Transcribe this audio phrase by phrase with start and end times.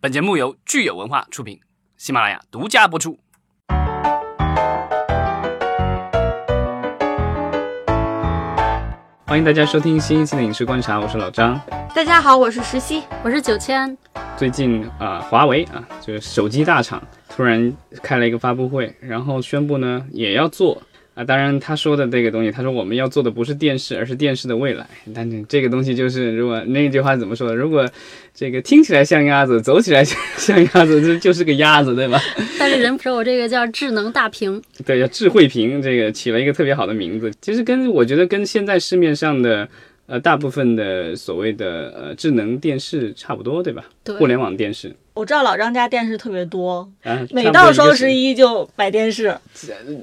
[0.00, 1.58] 本节目由聚友文化出品，
[1.96, 3.18] 喜马拉雅独家播出。
[9.26, 11.60] 欢迎大家收听新一期的影视观察，我是老张。
[11.96, 13.98] 大家好，我是石溪，我是九千。
[14.36, 20.80] 最近啊，华为啊，就是手机大厂突然开了一个发布会，然后宣布呢也要做。
[21.18, 24.86] 啊，当然他说的这个东西，他说我们要做的不是电视，而是电视的未来。
[25.12, 27.56] 但是这个东西就是，如果那句话怎么说的？
[27.56, 27.84] 如果
[28.32, 30.04] 这个听起来像鸭子，走起来
[30.38, 32.20] 像鸭子，这就是个鸭子，对吧？
[32.56, 37.28] 但是人说我这个叫智能大屏，对，叫智慧屏，这个起了一个特别好的名字。
[37.40, 39.68] 其实跟我觉得跟现在市面上的
[40.08, 43.84] 呃大部分的所谓的呃智能电视差不多，对吧？
[44.02, 44.92] 对，互联网电视。
[45.14, 46.90] 我知道老张家电视特别多，
[47.30, 49.36] 每到双十一就买电视，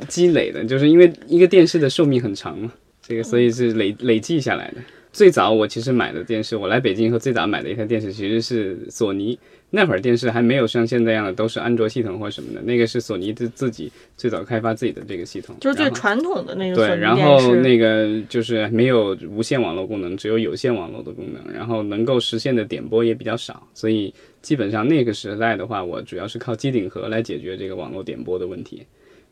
[0.07, 4.77] 积累的，就是因为一个电视的寿命很长嘛，这个所以是累累计下来的。
[5.11, 9.39] 最早我其实买的电视，我来北京以后最早买的一台电视其实是索尼。
[9.69, 16.75] 那会儿电视还没有像现在一样的都是安卓系统或什么的，那个是索尼自自己最早开发自己的这个系统，就是最传统的那个。
[16.75, 28.85] 对，然后那个就是没有无线网络功能，只有有线网络的功能，然后能够实现的点播也比较少，所以基本上那个时代的话，我主要是靠机顶盒来解决这个网络点播的问题。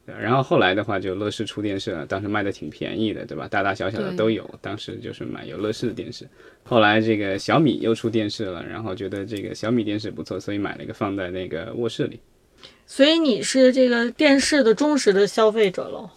[0.05, 3.47] 然后后来的话，就乐视出电视了，当时卖的挺便宜的，对吧？
[3.47, 6.27] 大大小小的都有，当时就是买有乐视的电视。
[6.63, 12.19] 后来这个小米又出电视了，然后觉得这个小米电视不错，所以买了一个放在那个卧室里。
[12.85, 16.09] 所以你是这个电视的忠实的消费者喽？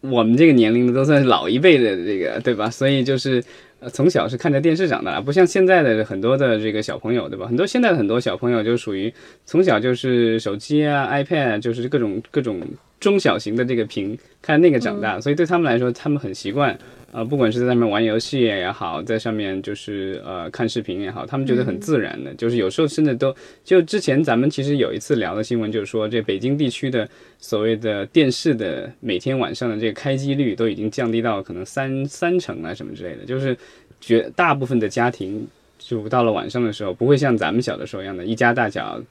[0.00, 2.68] 我们这个年龄的都算是老一辈的这个，对吧？
[2.68, 3.40] 所以就是
[3.78, 7.46] 呃从小是看着电视长大，不像现在的很多的这个小朋友，对吧？
[7.46, 9.14] 很多现在的很多小朋友就属于
[9.46, 12.60] 从小就是手机啊、iPad，就是各种各种。
[13.00, 16.78] 中小型的这个屏，看那个长大，所以对他们来说，他们很习惯，
[17.10, 22.32] 呃，不管是在上面玩游戏也好，在上面就是呃看视频也好，他们觉得很自然的。
[22.34, 23.34] 就是有时候甚至都，
[23.64, 33.56] 就之前咱们其实有一次聊的新闻，就是说这北京地区的所谓的电视的每天晚上的这个开机率都已经降低到可能三三成啊什么之类的，就是
[33.98, 35.48] 绝大部分的家庭。
[35.90, 39.02] 就到了晚上的时候，不会像咱们小的时候一样的，一家大小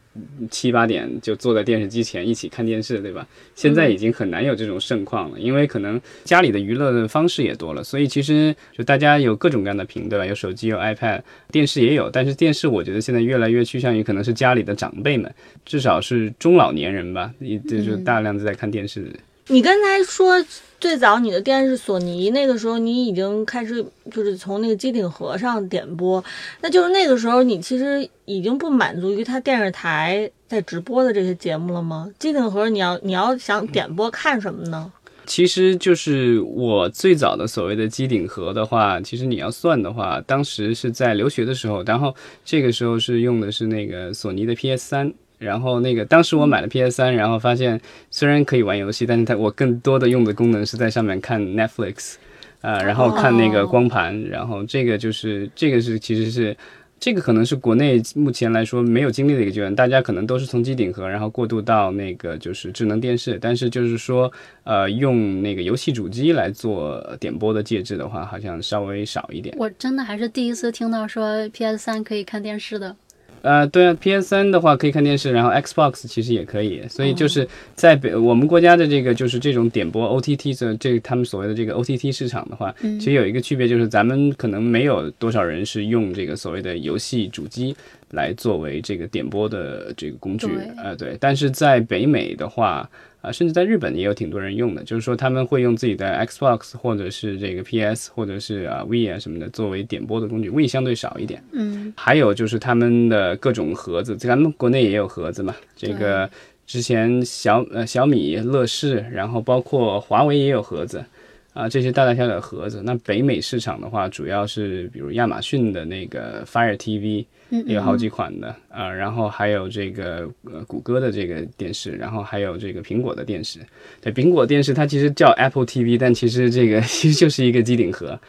[0.49, 3.27] 七八点就坐在电视机前一起看电视，对吧？
[3.53, 10.25] 现在已经很难有这种盛况了，因为可能家里的娱乐的方式也多了，所以其实就大家有各种各样的屏，对吧？
[10.25, 15.29] 有手机，有 iPad，电视也有，但是电视我觉得现在越来越趋向于可能是家里的长辈们，
[15.65, 19.11] 至少是中老年人吧，也就是大量的在看电视。
[19.47, 20.41] 你刚才说
[20.79, 26.23] 最早你的电视索尼，那个时候你已经开始就是从那个机顶盒上点播，
[26.61, 32.09] 那就是那个时候你其实已经不满足于它电视台在直播的这些节目了吗？
[32.17, 34.91] 机顶盒你要你要想点播看什么呢？
[35.25, 45.13] 其实就是我最早的所谓的机顶盒的话，其实你要算的话，当时是在留学的时候，然后这个时候是用的是那个索尼的 PS 三。
[45.39, 47.79] 然后那个当时我买了 PS 三，然后发现
[48.11, 52.15] 虽然可以玩游戏，但是它我更多的用的功能是在上面看 Netflix，
[52.61, 56.55] 呃，然后看那个光盘，然后这个就是这个是其实是
[56.99, 64.29] 这个可能是国内目前来说没有经历的一个阶段，大家可能都是从机顶盒然后过渡到那个就是智能电视，但是就是说
[64.65, 69.55] 呃用那个游戏主机来做点播的介质的话，好像稍微少一点。
[69.57, 72.93] 我真的还是第一次听到说 PS 三可以看电视的。
[73.41, 87.75] 呃，对啊，PS 三的话可以看电视，然后 Xbox 其实也可以，所以就是在北我们国家的这个就是这种点播 OTT 的这他们所谓的这个 OTT 市场的话，其实有一个区别就是咱们可能没有多少人是用这个所谓的游戏主机
[88.11, 90.47] 来作为这个点播的这个工具，
[90.77, 92.89] 呃，对，但是在北美的话。
[93.21, 101.43] 啊，甚至在日本也有挺多人用的，就是说他们会用自己的 Xbox 或者是这个 PS 或者是啊 V 啊什么的作为点播的工具，V 相对少一点。
[101.51, 105.53] 嗯，还有就是他们的各种盒子，咱们国内也有盒子嘛。
[105.75, 106.29] 这个
[106.65, 111.03] 之前小呃小米、乐视，然后包括华为也有盒子。
[111.51, 112.81] 啊，这些大大小小的盒子。
[112.85, 117.25] 那北美市场的话，主要是比如亚马逊的那个 Fire TV，
[117.65, 123.59] 有好几款的啊，然后还有这个呃谷歌的这个电视，然后还有这个苹果的电视。
[124.01, 128.19] 对，苹果电视它其实叫 Apple TV，但其实这个 其实就是一个机顶盒，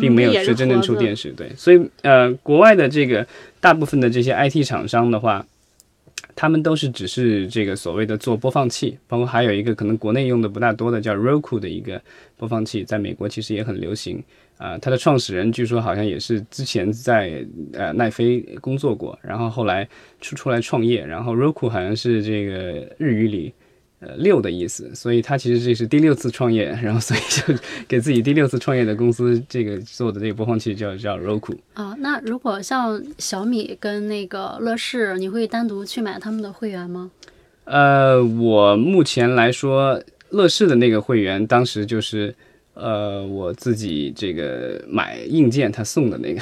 [0.00, 1.30] 并没有是真正出电视。
[1.32, 3.26] 对，所以呃，国外的这个
[3.60, 5.44] 大部分的这些 IT 厂商的话。
[6.40, 12.00] 他们都是只是这个所谓的做播放器，包括还有一个可能国内用的不大多的叫 Roku 的一个
[12.38, 14.24] 播放器，在美国其实也很流行
[14.56, 14.78] 啊。
[14.78, 19.86] 它的创始人据说好像也是之前在呃奈飞工作过，然后后来
[20.22, 23.52] 出出来创业，然后 Roku 好像是这个日语里
[24.00, 27.54] 呃六的意思，所以他其实这是第六次创业，然后所以就
[27.86, 31.56] 给自己第六次创业的公司这个做的这个播放器叫叫 Roku。
[31.74, 37.10] 啊，那如果像小米跟那个乐视，你会单独去买他们的会员吗？
[37.64, 42.34] 呃，我目前来说，乐视的那个会员当时就是
[42.74, 46.40] 呃我自己这个买硬件他送的那个，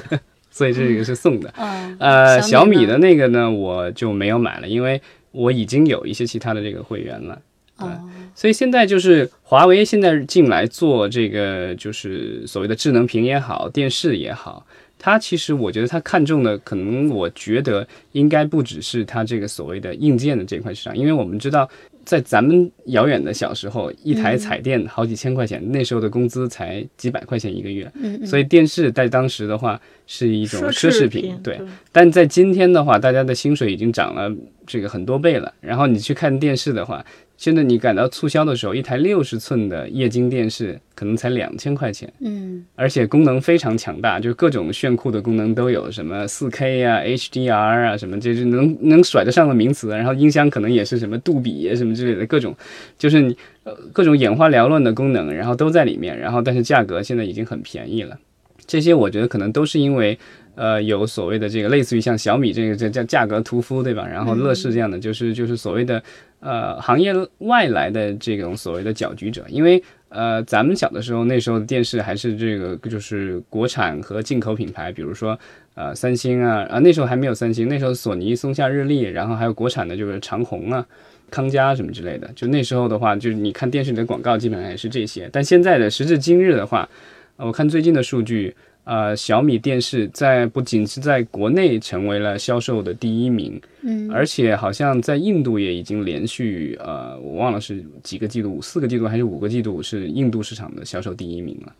[0.50, 1.52] 所以这个是送的。
[1.56, 5.02] 嗯，呃，小米呢的那个呢，我就没有买了，因为
[5.32, 7.40] 我已经有一些其他的这个会员了。
[7.78, 7.88] 对，
[8.34, 14.66] 所以现在就是华为现在进来做这个，就是所谓的智能屏也好，电视也好，
[14.98, 21.66] 它其实我觉得它看中的，可能我觉得应该不只是它这个所谓的硬件的这块市场，因为我们知道，
[22.04, 27.90] 在咱们遥远的小时候，一台彩电好几千块钱，那时候的工资才几百块钱一个月，
[28.24, 31.60] 所以电视在当时的话是一种奢侈侈品，对。
[31.92, 34.32] 但在今天的话，大家的薪水已经涨了
[34.66, 35.52] 这个很多倍了。
[35.60, 37.04] 然后你去看电视的话，
[37.40, 49.88] 现在你赶到促销的时候，一台六十寸的液晶电视可能才两千块钱，嗯而且功能非常强大，就各种炫酷的功能都有，什么四 K 啊、HDR 啊，什么这是能能甩得上的名词。
[49.88, 52.54] 然后音箱可能也是什么杜比啊什么之类的各种，
[52.98, 53.34] 就是你
[53.64, 56.18] 呃各种眼花缭乱的功能，然后都在里面。
[56.18, 58.18] 然后但是价格现在已经很便宜了。
[58.66, 60.16] 这些我觉得可能都是因为，
[60.60, 64.06] 呃，有所谓的这个类似于像小米这个这叫价格屠夫，对吧？
[64.06, 66.02] 然后乐视这样的，就是就是所谓的
[66.40, 75.38] 呃行业外来的这种所谓的搅局者，因为呃咱们小的时候那时候的电视还是这个就是国产和进口品牌，比如说
[75.74, 80.86] 呃三星啊啊那时候还没有三星，那时候索尼、松下、日立，然后还有国产的就是长虹啊。
[81.30, 85.30] 康佳什么之类的，就那时候的话，就是你看电视里的广告基本上也是这些。
[85.32, 86.88] 但现在的时至今日的话，
[87.36, 88.52] 呃我看最近的数据，
[88.84, 101.72] 呃，小米电视在不仅是在国内成为了销售的第一名，嗯，而且好像在印度也已经连续呃，我忘了是几个季度，四个季度还是五个季度是印度市场的销售第一名了。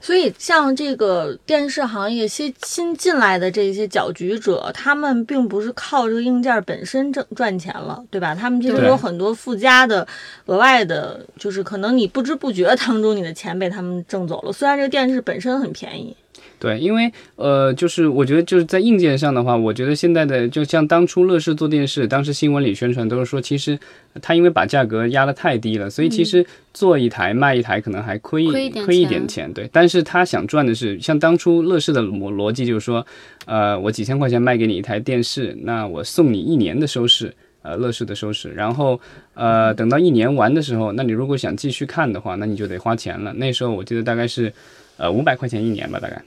[0.00, 8.34] 所以，像这个电视行业新新进来的这些搅局者，他们并不是靠这个硬件本身挣赚钱了，对吧？
[8.34, 10.04] 他们其实有很多附加的、
[10.46, 14.52] 额外的，就是可能你不知不觉当中，你的钱被他们挣走了。
[14.52, 16.16] 虽然这个电视本身很便宜，
[16.58, 23.78] 对，因为呃，就是我觉得就是在硬件上的话，我觉得现在的就像当初乐视做电视，当时新闻里宣传都是说，其实
[24.20, 26.44] 它因为把价格压得太低了，所以其实
[26.74, 29.68] 做一台卖一台可能还亏亏一点亏一钱点钱，对。
[29.72, 33.06] 但是他想赚的是，像当初乐视的逻逻辑就是说，
[33.46, 37.34] 呃，我几千块钱卖给你一台电视，那我送你一年的收视。
[37.60, 38.98] 呃，乐视的收视，然后
[39.34, 43.32] 呃，等到一年完的时候，那你如果想继续看的话，那你就得花钱了。
[43.34, 44.50] 那时候我记得大概是，
[44.96, 46.22] 呃，五百块钱一年吧，大概。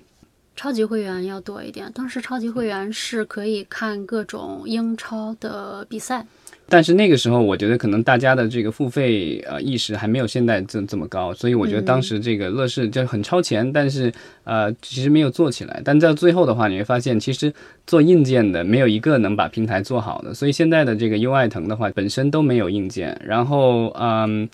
[0.55, 1.91] 超级会员要多一点。
[1.93, 6.25] 当时超级会员是可以看各种英超的比赛，
[6.67, 14.11] 但是那个时候，我觉得可能大家的这个付费呃意识还没有现在这这么高，所以我觉得当时这个乐视就很超前，但是
[14.43, 15.81] 呃其实没有做起来。
[15.83, 17.51] 但在最后的话，你会发现其实
[17.87, 24.47] 做硬件的没有一个能把平台做好的，所以现在的这个优爱腾的话本身都没有硬件，然后嗯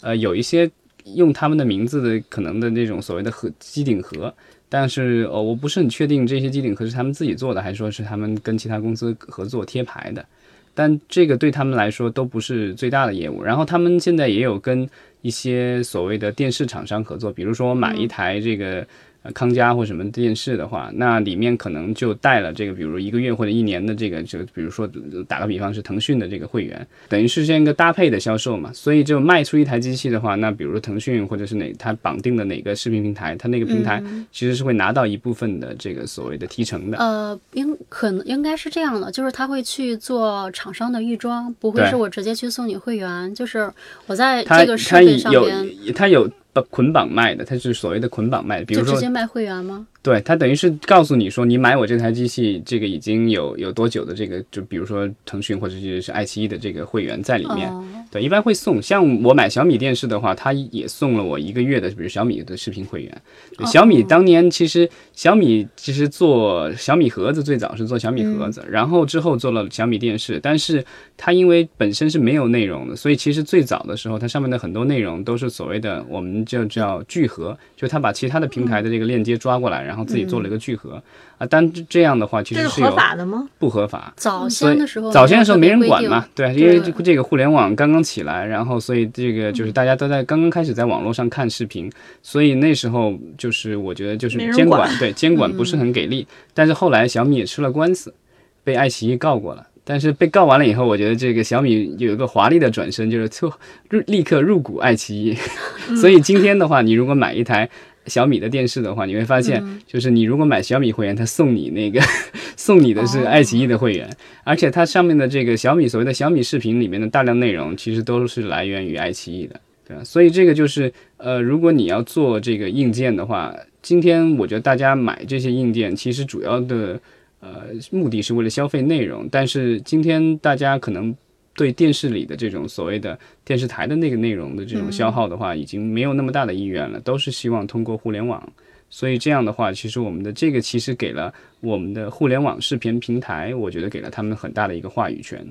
[0.00, 0.68] 呃有一些
[1.14, 4.34] 用他们的名字的可能的那种所谓的盒机顶盒。
[4.74, 10.24] 但是呃，我不是很确定这些机顶盒是他们自己做的，还是说是他们跟其他公司合作贴牌的。
[10.72, 13.42] 但这个对他们来说都不是最大的业务。
[13.42, 14.88] 然后他们现在也有跟
[15.20, 18.86] 一些所谓的电视厂商合作，比如说我买一台这个呃
[19.34, 24.88] 康佳或什么电视的话，那里面可能就带了这个，比如一个月或者一年的这个，就比如说
[25.28, 28.72] 打个比方是腾讯的这个会员，等于是这样一个搭配的销售嘛。
[28.72, 34.02] 所以就卖出一台机器的话，那比如腾讯或者是哪它绑定的哪个视频平台，它那个平台
[34.32, 36.98] 其实是会拿到一部分的这个所谓的提成的。
[36.98, 43.70] 呃，应可能应该是这样的，就是他会去做厂商的预装，不会是我直接去送你会员，就是
[44.06, 46.28] 我在这个设它备上有边，它有
[46.62, 49.86] 捆绑卖的，它是所谓的捆绑卖的，比如说直接卖会员吗？
[50.02, 57.70] 对，它等于是告诉你说，你买我这台机器，这个已经有有多久的这个，就比如说腾讯或者是是爱奇艺的这个会员在里面。
[57.70, 58.80] 哦，对，一般会送。
[58.82, 63.22] 像我买小米电视的话，它也送了我一个月的，比如小米的视频会员。
[63.56, 70.84] 对小米当年其实小米其实做小米盒子最早是做小米盒子，然后之后做了小米电视，但是
[71.16, 81.02] 它因为本身是没有内容的，所以其实最早的时候，它上面的很多内容都是所谓的我们就叫聚合，就它把其他的平台的这个链接抓过来，然后自己做了一个聚合。
[81.42, 83.48] 啊，但这样的话其这是合实是有法的吗？
[83.58, 84.12] 不合法。
[84.16, 91.90] 早先的时候，早先的时候没人管嘛，对对，因为这这个互联网刚刚起来，然后所以这个就是大家都在刚刚开始在网络上看视频，
[92.22, 98.14] 所以那时候就是我觉得就是监管管对监管不是很给力，但是后来小米也吃了官司，
[98.62, 103.52] 被爱奇艺告过了，但是被告完了以后，我觉得这个小米有一个华丽的转身，就是就
[103.90, 105.36] 入立刻入股爱奇艺。
[106.00, 107.68] 所以今天的话，你如果买一台
[108.06, 112.00] 小米的电视的话，你会发现，就是你如果买小米会员，它送你那个
[112.56, 114.08] 送你的是爱奇艺的会员，
[114.44, 120.02] 而且它上面的这个小米所谓的小米视频里面的大量内容，其实都是来源于爱奇艺的，对吧？
[120.04, 127.00] 所以这个就是呃，如果你要做这个硬件的话，今天我觉得大家买这些硬件，其实主要的。
[127.44, 131.12] 呃，目的是为了消费内容，但是今天大家可能
[131.54, 138.52] 对电视里的这种所谓的电视台的那个内容的这种消耗的话，已经没有那么大的意愿了，都是希望通过互联网。
[138.94, 145.42] 所以这样的话，其实我们的这个其实给了我们的互联网视频平台，我觉得给了他们很大的一个话语权。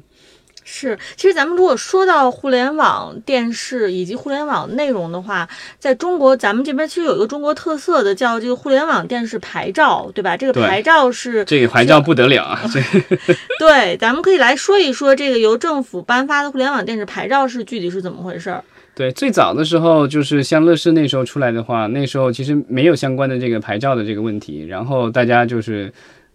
[0.64, 10.38] 是，其实咱们如果说到互联网电视以及互联网内容的话，在中国，咱们这边其实有一个中国特色的叫这个互联网电视牌照，对吧？
[10.38, 12.62] 这个牌照是这个牌照不得了啊！
[13.58, 18.64] 对，咱们可以来说一说这个由政府颁发的互联网电视牌照是具体是怎么回事儿。
[18.96, 25.92] 对，最早的时候就是像乐视那时候出来的话，那时候其实没有相关的这个牌照的这个问题，然后大家就是。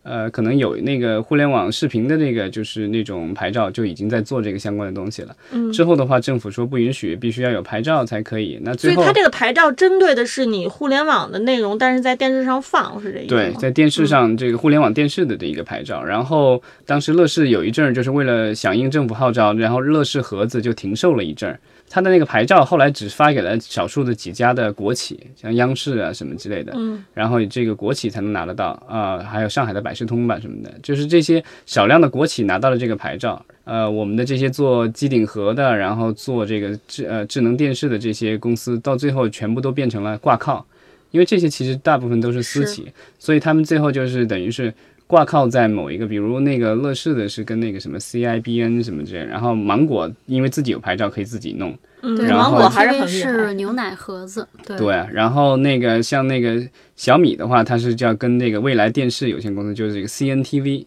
[0.08, 5.34] 呃，可能有那个互联网视频的那个，就是那种牌照就已经在做这个相关的东西了。
[5.50, 8.56] 嗯，之后的话，政府说不允许，必须要有牌照才可以。
[8.62, 16.04] 那最后，所以它这个牌照针对的是你互联网的内容，但是在电视上放是这意思对，在电视上这个互联网电视的的一个牌照。
[16.04, 21.58] 然后当时乐视有一阵儿就是为了响应政府号召，然后乐视盒子就停售了一阵儿。
[21.88, 40.66] 它的那个牌照后来只发给了少数的几家的国企，像央视啊什么之类的，嗯，然后这个国企才能拿得到啊，还有上海的百视通吧什么的，就是这些少量的国企拿到了这个牌照，呃，我们的这些做机顶盒的，然后做这个智呃智能电视的这些公司，到最后全部都变成了挂靠，
[41.12, 44.74] 因为这些其实大部分都是私企，所以他们最后就是等于是。
[45.06, 56.60] 挂靠在某一个，比如那个乐视的是跟那个什么 CIBN 什么之类，然后芒果因为自己有牌照可以自己弄，对，芒果还是很是牛奶盒子，对，对，然后那个像那个
[56.96, 60.86] 小米的话，它是叫跟那个未来电视有限公司，就是这个 CNTV，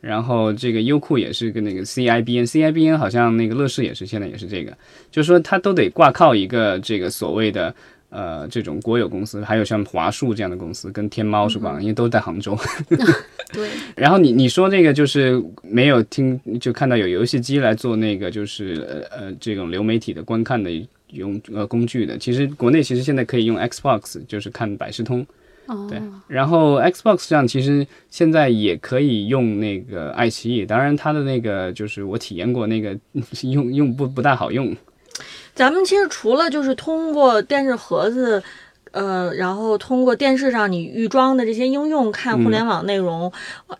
[0.00, 4.76] 然后这个优酷也是跟那个 CIBN，CIBN 好像那个乐视也是现在也是这个，
[5.10, 7.74] 就是说它都得挂靠一个这个所谓的。
[8.14, 11.78] 呃，这种国有公司，还有像华数这样的公司，跟天猫是吧？
[11.80, 12.56] 因为都在杭州。
[13.52, 13.68] 对。
[13.96, 20.70] 然后你你说那个就是没有听，就看到有游戏机来做那个，就是呃呃这种流媒体的观看的
[21.08, 22.16] 用呃工具的。
[22.16, 25.26] 其实国内其实现在可以用 Xbox，就是看百视通。
[25.66, 25.88] 哦。
[25.90, 26.00] 对。
[26.28, 32.96] 然后 Xbox 上其实现在也可以用那个爱奇艺，当然它的那个就是我体验过那个
[33.42, 34.72] 用用不不大好用。
[35.54, 38.42] 咱们其实除了就是通过电视盒子。
[38.94, 43.32] 呃，然后通过电视上你预装的这些应用看互联网内容，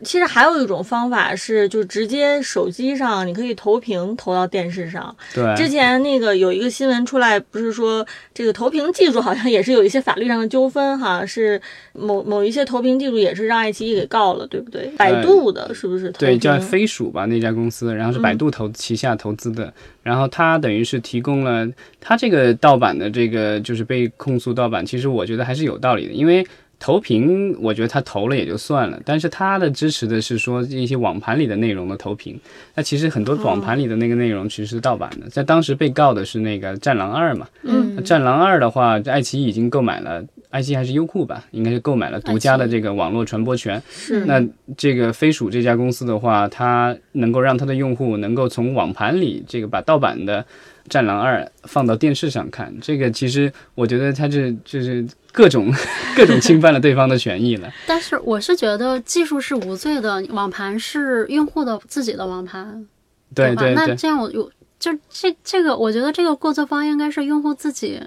[0.03, 5.15] 其实还有一种方法是，就直接手机上你可以投屏投到电视上。
[5.33, 11.63] 对，之前那个有一个新闻出来，不是说这个投屏技术好像也是有一些法律上的纠纷哈，是
[11.93, 14.93] 某某一些投屏技术也是让爱奇艺给告了，对不对？
[14.97, 16.11] 百度的是不是？
[16.11, 19.73] 对，叫飞鼠吧那家公司，然后是百度投旗下投资的，
[20.05, 21.69] 然后它等于是提供了
[22.01, 25.05] 它这个盗版的这个就是被控诉盗版，其实。
[25.05, 26.47] 其实我觉得还是有道理的，因为
[26.79, 32.41] 投屏，我觉得他投了也就算了，但是他的支持的是说一些网盘里的内容的投屏，
[32.75, 44.41] 那其实很多网盘里的那个内容其实是盗版的，在当时被告的是那个《战狼二》嘛，嗯，《战狼二》的话，爱奇艺已经购买了，爱奇艺还是优酷吧，应该是购买了独家的这个网络传播权，是，那
[44.77, 50.45] 这个飞鼠这家公司的话，它能够让它的用户能够从网盘里这个把盗版的。
[50.91, 55.73] 《战狼二》放到电视上看，这个其实我觉得它这就是各种
[56.15, 57.73] 各种侵犯了对方的权益了。
[57.89, 62.87] 但是我是觉得技术是无罪的，网盘是用户的自己的网盘，
[63.35, 63.75] 对对对。
[63.75, 67.99] 那这样我有就这这个，我觉得这个过错方应该是用户自己，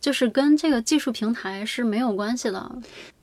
[0.00, 2.70] 就是跟这个技术平台是没有关系的。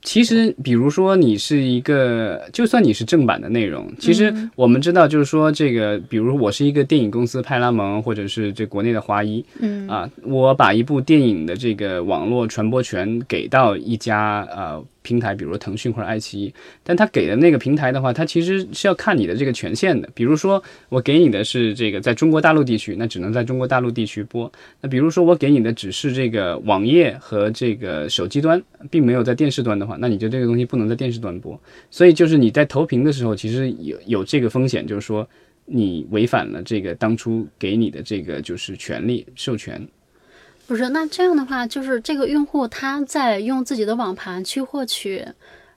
[0.06, 20.08] 其实，比如说你是一个，就算你是正版的内容，其实我们知道，就是说这个，比如我是一个电影公司派拉蒙，或者是这国内的华谊，嗯啊，我把一部电影的这个网络传播权给到一家呃平台，比如腾讯或者爱奇艺，但他给的那个平台的话，它其实是要看你的这个权限的。
[20.14, 24.52] 比如说我给你的是这个在中国大陆地区，那只能在中国大陆地区播。
[24.82, 29.95] 那比如说我给你的只是这个网页和这个手机端，并没有在电视端的话。
[30.00, 31.60] 那你就这个东西不能在电视端播，
[31.90, 35.28] 所以就是你在投屏的时候，其实有有这个风险，就是说
[35.66, 39.88] 你违反了这个当初给你的这个就是权利授权。
[40.68, 45.20] 不是，那这样的话，就是这个用户他在用自己的网盘去获取《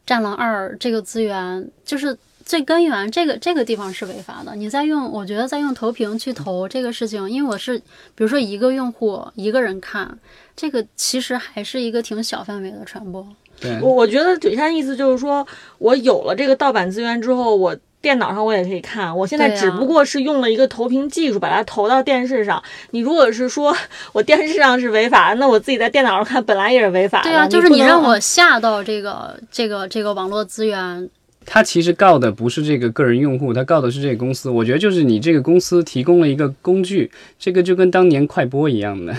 [0.07, 4.57] 战狼二》这个资源，就是最根源这个这个地方是违法的。
[4.57, 10.19] 你在用，我觉得在用投屏去投这个事情，因为我是比如说一个用户一个人看，
[10.57, 13.29] 这个其实还是一个挺小范围的传播。
[13.61, 15.47] 对，我我觉得嘴山意思就是说，
[15.79, 19.17] 我有了这个盗版资源之后，我电脑上我也可以看。
[19.17, 22.63] 我现在只不过是用了一个投屏技术，把它投到电视上。
[22.93, 23.77] 你如果是说
[24.13, 27.31] 我电视上是违法，那我自己在电脑上看本来也是违法的。
[27.31, 31.11] 对啊，就是你让我下到这个这个这个网络资源，
[31.51, 34.51] 他其实告的不是这个个人用户，他告的是这个公司。
[34.51, 39.15] 我觉得就是你这个公司提供了一个工具，这个就跟当年快播一样的。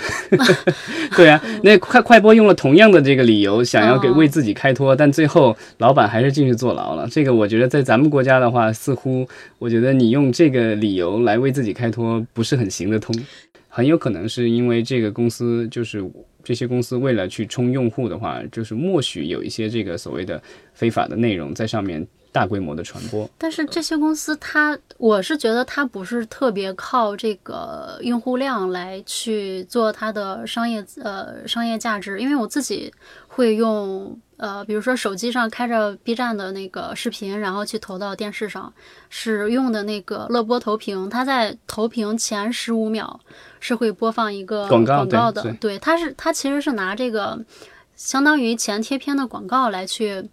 [1.17, 7.07] 对啊，那快快播用了同样的这个理由，想要给哦为自己开脱，但最后老板还是进去坐牢了。
[7.09, 13.15] 这个我觉得在咱们国家的话，似乎我觉得你用这个理由来为自己开脱不是很行得通。
[13.67, 16.03] 很有可能是因为这个公司就是
[16.43, 20.41] 这些公司为了去冲用户的话，就是默许有一些这个所谓的
[20.73, 23.29] 非法的内容在上面大规模的传播。
[23.37, 32.93] 但是这些公司它，我是觉得它不是特别靠这个用户量来去做它的商业呃商业价值，因为我自己
[33.27, 38.71] 会用呃，比如说手机上开着 B 站的那个视频，然后去投到电视上，
[39.09, 43.19] 使用的那个乐播投屏，它在投屏前十五秒
[43.59, 47.43] 是会播放一个广告告的，对，它是它其实是拿这个
[47.95, 50.29] 相当于前贴片的广告来去。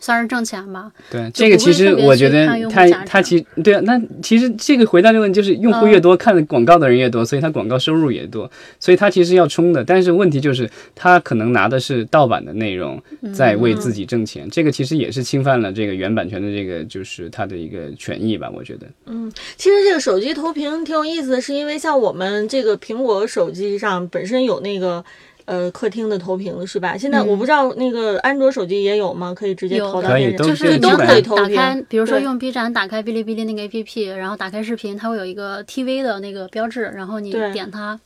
[0.00, 9.82] 算是挣钱吧，对，这个其实我觉得去看用户它它其对啊，那其实这个回答这个问题就是用户越多，看的广告的人越多，所以它广告收入也多，所以它其实要冲的。
[9.84, 13.00] 但是问题就是，它可能拿的是盗版的内容，
[13.32, 18.86] 在为自己挣钱，这个其实也是侵犯了这个原版权的这个就是它的一个权益吧，我觉得。
[19.06, 25.04] 嗯其实这个手机投屏挺有意思的，是因为像我们这个苹果手机上本身有那个。
[25.46, 26.96] 呃，客厅的投屏是吧？
[26.96, 29.34] 现在我不知道那个安卓手机也有吗？
[29.34, 31.54] 可以直接投到电视，可以都就是都可以投屏。
[31.54, 38.00] 打开，比如说用 B 站打开哔哩哔哩那个 APP，然后打开视频，它会有一个 TV 的那个标志，然后你点它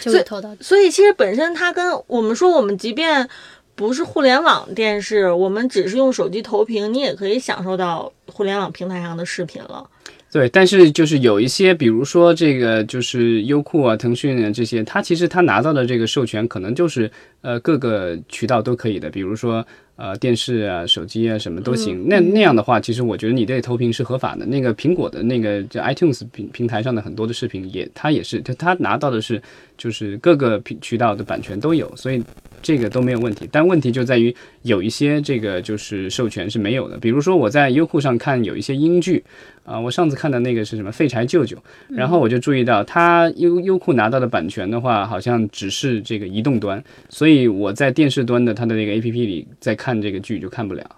[0.00, 0.54] 就会投到。
[0.60, 3.28] 所以其实本身它跟我们说，我们即便
[3.76, 9.88] 不是互联网电视，我们只是用手机投屏，你也可以享受到互联网平台上的视频了。
[10.32, 17.10] 对，但是就是有一些，比如说这个就是优酷啊、腾讯啊这些，它其实它拿到的这个授权可能就是
[17.40, 22.06] 呃各个渠道都可以的，比如说呃电视啊、手机啊什么都行。
[22.06, 24.44] 那那样的话，其实我觉得你这投屏是合法的。
[24.44, 29.40] 那个苹果的那个就 iTunes 平平台上的很多的视频也，它也是，就它拿到的是
[29.76, 32.22] 就是各个平渠道的版权都有，所以
[32.62, 33.48] 这个都没有问题。
[33.50, 39.24] 但问题就在于有一些这个就是授权是没有的，比如说我在优酷上看有一些英剧。
[39.66, 41.56] 啊，我上次看的那个是什么《废柴舅舅》，
[41.88, 50.88] 然后我就注意到，它优优酷拿到的版权的话，好像只是这个移动端，所以我在电视端的它的那个 APP 里在看这个剧就看不了。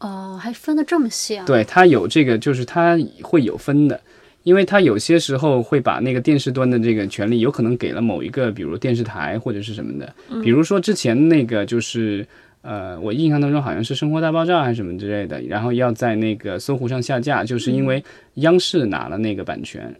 [0.00, 1.44] 哦，还分的这么细啊？
[1.46, 4.00] 对，它有这个，就是它会有分的，
[4.44, 12.24] 因为他有些时候会把那个电视端的这个权利，有可能给了某一个，比如电视台或者是什么的，比如说之前那个就是。
[12.66, 18.02] 呃，我印象当中好像是《生活大爆炸》还是什么之类的，然后要在那个搜狐上下架，就是因为
[18.36, 19.94] 央视拿了那个版权，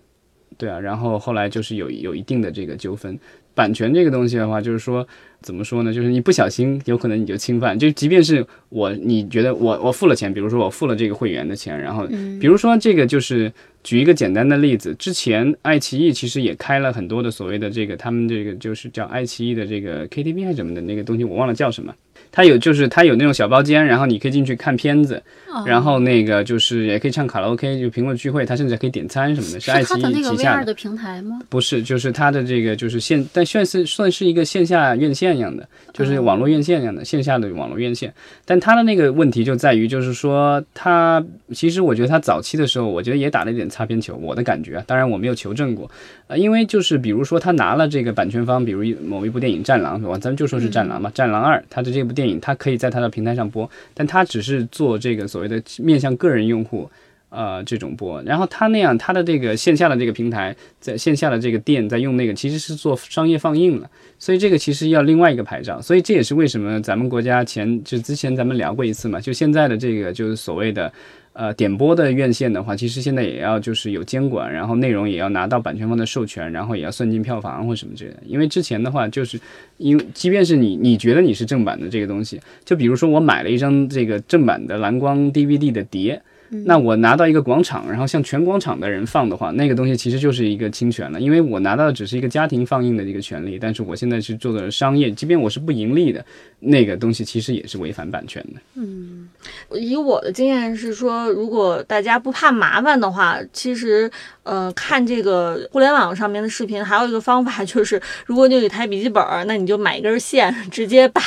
[0.57, 3.19] 对啊，然后后来就是有有一定的这个纠纷。
[3.57, 5.07] 版权这个东西的话，就是说
[5.41, 5.93] 怎么说呢？
[5.93, 7.79] 就是你不小心，有可能你就侵犯。
[7.79, 12.05] 就即便是我，你觉得我我付了钱，比如说我付了这个会员的钱，然后
[12.41, 13.53] 比如说这个就是
[13.85, 21.95] 举一个简单的例子，之前爱奇艺其实也开了很多的所谓的这个他们这个就是叫爱奇艺的这个 KTV 还是什么的那个东西，我忘了叫什么。
[22.35, 25.23] 它有就是它有那种小包间，然后你可以进去看片子，
[25.65, 31.39] 然后那个就是也可以唱卡拉 OK，就评论聚会，它甚至可以点餐什么的，是爱奇是它的那个艺旗下 VR 的平台吗？
[31.49, 38.13] 不是，就是它的这个就是线，但算是算是一个线下院线一样的，就是网络院线一样的、线下的网络院线。
[38.45, 45.89] 但它的那个问题就在于，就是说它其实我觉得它早期的时候，我觉得也打了一点擦边球，我的感觉啊，当然我没有求证过，
[46.27, 50.19] 呃，因为就是比如说他拿了这个版权方，比如某一部电影《战狼》是吧？
[50.19, 56.91] 咱们就说是《战狼》吧，战狼二》，他的这部电影它可以在它的平台上播，但它只是做这个所谓的面向个人用户。
[57.31, 70.93] 呃，这种播，然后它那样，它的这个线下的这个平台，在线下的这个店在用那个，其实是做商业放映了，所以这个其实要另外一个牌照，所以这也是为什么咱们国家前就之前咱们聊过一次嘛，就现在的这个就是所谓的
[71.35, 79.39] 呃点播的院线的话，其实现在也要就是有监管，然后内容也要拿到版权方的授权，然后也要算进票房或什么之类的，因为之前的话就是
[79.77, 86.23] 因为即便是你你觉得你是正版的这个东西，就比如说我买了一张这个正版的蓝光 DVD 的碟。
[86.51, 96.25] 那我拿到一个广场，然后向全广场的人放的话，那个东西其实就是一个侵权了，因为我拿到的只是一个家庭放映的一个权利，但是我现在是做的商业，即便我是不盈利的，
[96.61, 98.61] 那个东西其实也是违反版权的。
[98.77, 99.29] 嗯
[99.73, 104.11] 以我的经验是说，如果大家不怕麻烦的话，其实
[104.43, 111.21] 呃看这个互联网上面的视频，还有一个方法就是，如果你有一台笔记本儿，那你就买一根线，直接把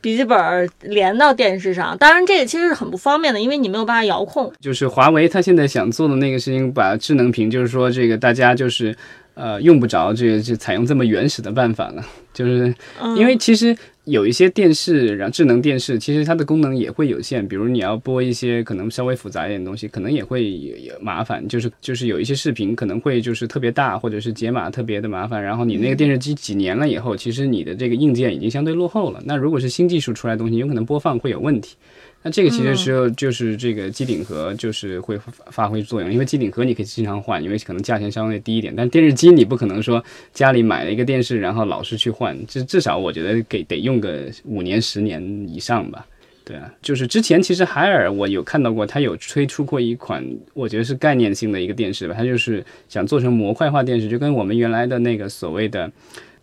[0.00, 1.96] 笔记本儿连到电视上。
[1.98, 4.45] 当然，这个其实是很不方便的，因为你没有办法遥控。
[4.60, 8.96] 就是华为它现在想做的那个事情，把智能屏，就是说这个大家就是
[9.34, 31.74] 呃用不着这个就采用这么原始的办法了， 就是嗯、因为其实有一些电视，然后智能电视，其实它的功能也会有限，比如你要播一些可能稍微复杂一点的东西，可能也会有有麻烦，就是就是有一些视频可能会就是特别大，或者是解码特别的麻烦，然后你那个电视机几年了以后，其实你的这个硬件已经相对落后了，那如果是新技术出来的东西，有可能播放会有问题。
[32.26, 38.74] 那这个其实时候就是这个机顶盒就是会发发挥作用，因为机顶盒你可以经常换，因为可能价钱相对低一点。
[38.74, 46.04] 但电视机你不可能说家里买了一个电视，然后老是去换，至至少我觉得给得用个五年十年以上吧。
[46.44, 55.88] 对啊，就是之前其实海尔我有看到过，它有推出过一款，我觉得是概念性的一个电视吧，它就是想做成模块化电视，就跟我们原来的那个所谓的。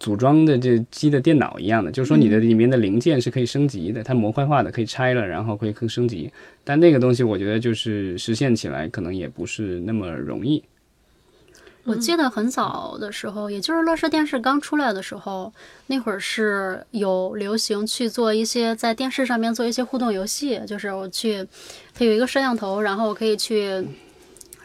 [0.03, 6.29] 组装的这机的电脑一样的，就是说你的里面的零件是可以升级的，它模块化的可以拆了，然后可以更升级。
[6.65, 10.61] 但那个东西我觉得就是实现起来可能也不是那么容易。
[11.85, 15.53] 我记得很早的时候，也就是乐视电视刚出来的时候，
[15.87, 21.45] 那会儿是有流行去做一些在电视上面做一些互动游戏，就是我去，
[21.93, 23.85] 它有一个摄像头，然后我可以去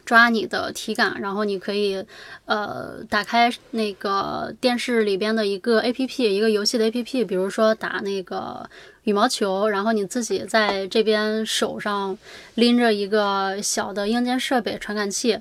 [0.09, 2.03] 抓你的体感，然后你可以
[2.47, 8.66] 呃打开那个电视里边的一个 A P P，一个游戏的 A P P，比如说打那个
[9.03, 12.16] 羽毛球，然后你自己在这边手上
[12.55, 15.38] 拎着一个小的硬件设备传感器，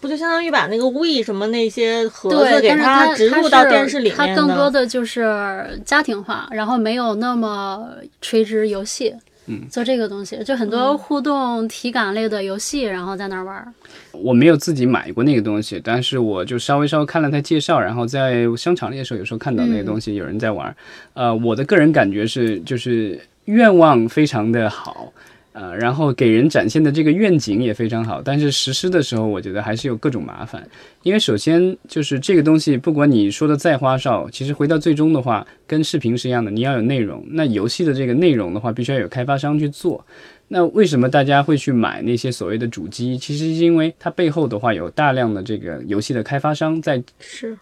[0.00, 7.90] 不就相当于把那个 We 什么那些盒子对，给它植入到电视里面它更多的就是家庭化，然后没有那么
[8.22, 9.14] 垂直游戏。
[9.46, 13.74] 嗯，做这个东西就很多互动体感类的游戏，然后在那儿玩。
[14.12, 20.74] 我没有自己买过那个东西，但是我就稍微稍微看了他介绍，然后在商场里的时候，有时候看到那个东西有人在玩。
[21.14, 25.12] 呃，我的个人感觉是，就是愿望非常的好。
[25.58, 30.62] 呃，然后给人展现的这个愿景也非常好，但是实施的时候，我觉得还是有各种麻烦。
[31.02, 37.24] 因为首先就是这个东西，不管你说的再花哨，其实回到最终的话，跟视频是一样的，你要有内容。
[37.30, 40.04] 那游戏的这个内容的话，必须要有开发商去做。
[40.48, 43.18] 那为什么大家会去买那些所谓的主机？
[43.18, 47.02] 其实是因为它背后的话有大量的这个游戏的开发商在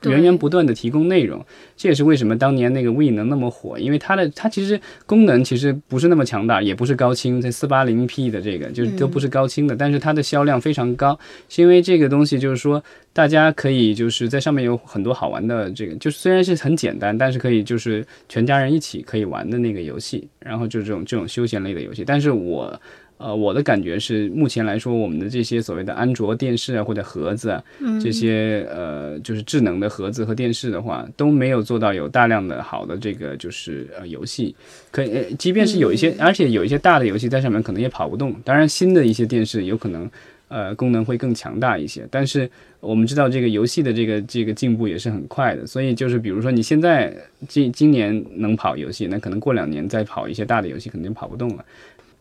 [0.03, 1.45] 源源不断的提供内容，
[1.77, 11.19] 这也是为什么当年那个 We 能那么火，因为它的它其实功能其实不是那么强大，也不是高清，在四八零 P 的这个就是都不是高清的，但是它的销量非常高，
[11.49, 12.85] 是因为这个东西就是说
[13.15, 22.79] 大家可以就是在上面有很多好玩的这个，就是虽然是很简单，但是可以就是全家人一起可以玩的那个游戏，然后就这种这种休闲类的游戏，但是我。
[23.17, 27.63] 呃，我的感觉是，目前来说，我们的这些所谓的安卓电视啊，或者盒子啊，
[28.03, 34.55] 这些呃，就是智能的盒子和电视的话，都没有做到有大量的好的这个就是呃游戏，
[34.91, 38.35] 可以，呃即便是有一些，而且有一些大的游戏在上面可能也跑不动。
[38.45, 40.11] 当然，新的一些电视有可能
[40.49, 47.15] 呃功能会更强大一些，但是我们知道这个游戏的这个这个进步也是很快的，所以就是比如说你现在
[47.49, 51.65] 今今年能跑游戏，那可能过两年再跑一些大的游戏，肯定跑不动了。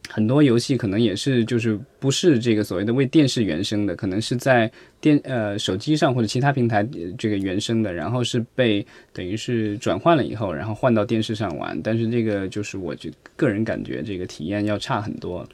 [0.10, 6.86] 很多游戏可能也是就是不是这个所谓的为电视原生的，可能是在电呃手机上或者其他平台
[7.18, 11.80] 这个原生的，然后是被等于是转换了以后，然后换到电视上玩。
[11.82, 15.48] 但是这个就是我觉个人感觉这个体验要差很多。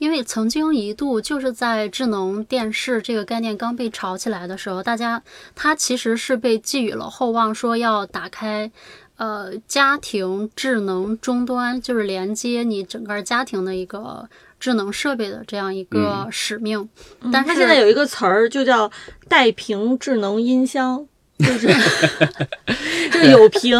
[0.00, 5.22] 因为曾经一度就是在智能电视这个概念刚被炒起来的时候，大家
[5.54, 8.72] 它其实是被寄予了厚望，说要打开。
[9.16, 14.26] 呃，家庭智能终端就是连接你整个家庭的一个
[14.58, 16.88] 智能设备的这样一个使命。
[17.30, 18.90] 但是它现在有一个词儿就叫
[19.28, 21.06] 带屏智能音箱，
[21.38, 21.66] 就是
[23.12, 23.78] 就是有屏，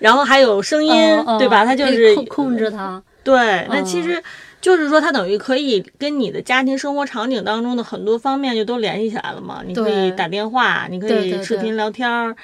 [0.00, 0.92] 然后还有声音，
[1.38, 1.64] 对吧？
[1.64, 3.00] 它就是控控制它。
[3.22, 4.20] 对，那嗯其实
[4.62, 9.62] 就是说，它等于可以跟你的家庭生活场景当中的很多方面就都联系起来了嘛。
[9.66, 12.34] 你可以打电话，你可以视频聊天儿，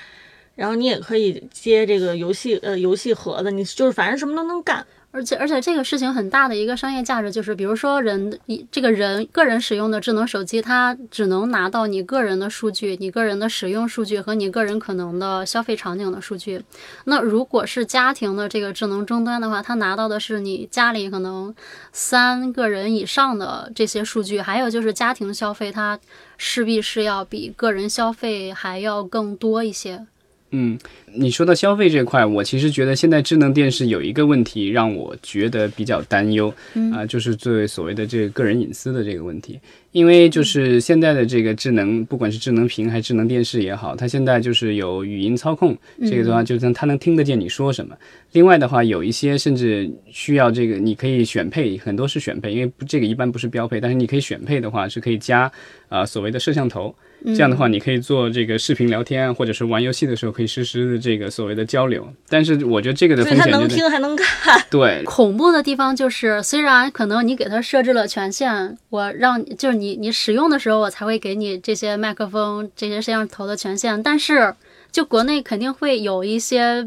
[0.56, 4.84] 然后你也可以接这个游戏呃游戏盒子，你就是反正什么都能干。
[5.10, 16.62] 而且而且这个事情很大的一个商业价值就是，比如说人一这个人个人使用的智能手机，它只能拿到你个人的数据、你个人的使用数据和你个人可能的消费场景的数据。
[17.04, 21.54] 那如果是家庭的这个智能终端的话，它拿到的是你家里可能
[21.90, 25.98] 三个人以上的这些数据，还有就是家庭消费，它
[26.36, 30.06] 势必是要比个人消费还要更多一些。
[30.50, 30.78] 嗯，
[31.14, 36.52] 你说到消费这块，我其实觉得现在智能电视有一个问题让我觉得比较担忧，
[36.92, 39.60] 啊、就是作为所谓的这个个人隐私的这个问题。
[39.92, 47.96] 因为就是现在的这个智能，不管是智能屏还是智能电视也好，它现在就是有语音操控，这个的话就是它能听得见你说什么。
[48.32, 55.50] 另外的话，有一些甚至需要这个，你可以选配，很多是选配，因为这个一般不是标配，但是你可以选配的话是可以加
[55.88, 56.94] 啊、所谓的摄像头。
[57.24, 62.06] 这样的话，你可以做这个视频聊天，或者是玩游戏的时候可以实时的这个所谓的交流。
[62.28, 64.60] 但是我觉得这个的风险就在听还能看。
[64.70, 74.54] 对恐怖的地方就是，虽然可能你给它设置了权限，我让就是你你使用的时候，我才会给你这些麦克风、这些摄像头的权限，但是
[74.92, 76.86] 就国内肯定会有一些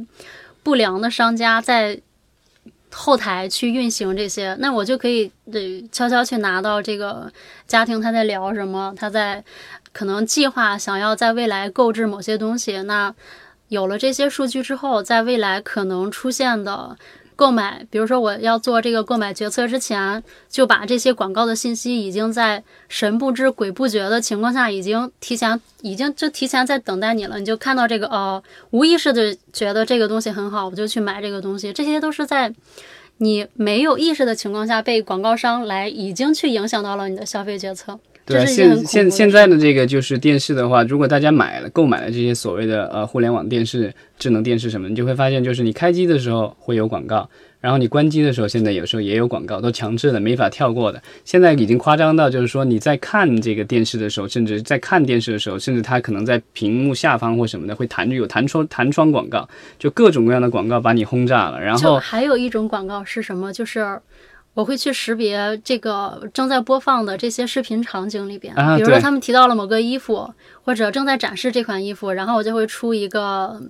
[0.64, 2.00] 不良的商家在
[2.92, 7.32] 后台去运行这些，那我就可以得悄悄去拿到这个
[7.68, 9.44] 家庭他在聊什么，他在
[9.94, 13.14] 可能计划想要在未来购置某些东西，那
[13.70, 16.98] 有了这些数据之后，在未来可能出现的
[17.42, 32.54] 购买，比如说我要做这个购买决策之前，就把这些广告的信息已经在神不知鬼不觉的情况下，已经提前已经就提前在等待你了，你就看到这个哦，无意识的觉得这个东西很好，我就去买这个东西，这些都是在。
[33.18, 38.00] 你没有意识的情况下，被广告商来已经去影响到了你的消费决策，
[38.32, 51.02] 对现现现在的这个就是电视的话，如果大家买了购买了这些所谓的呃互联网电视、智能电视什么，你就会发现，就是你开机的时候会有广告，然后你关机的时候，现在有时候也有广告，都强制的，没法跳过的。
[51.26, 59.48] 现在已经夸张到，就是说你在看这个电视的时候，甚至在看电视的时候，甚至它可能在屏幕下方或什么的会弹有弹窗弹窗广告，
[59.80, 61.62] 就各种各样的广告把你轰炸了。
[61.62, 63.52] 然后还有一种广告是什么？
[63.54, 64.00] 就是
[64.54, 70.34] 我会去识别这个正在播放的这些视频场景里边，啊比如说他们提到了某个衣服，
[70.64, 73.62] 或者正在展示这款衣服，然后我就会出一个。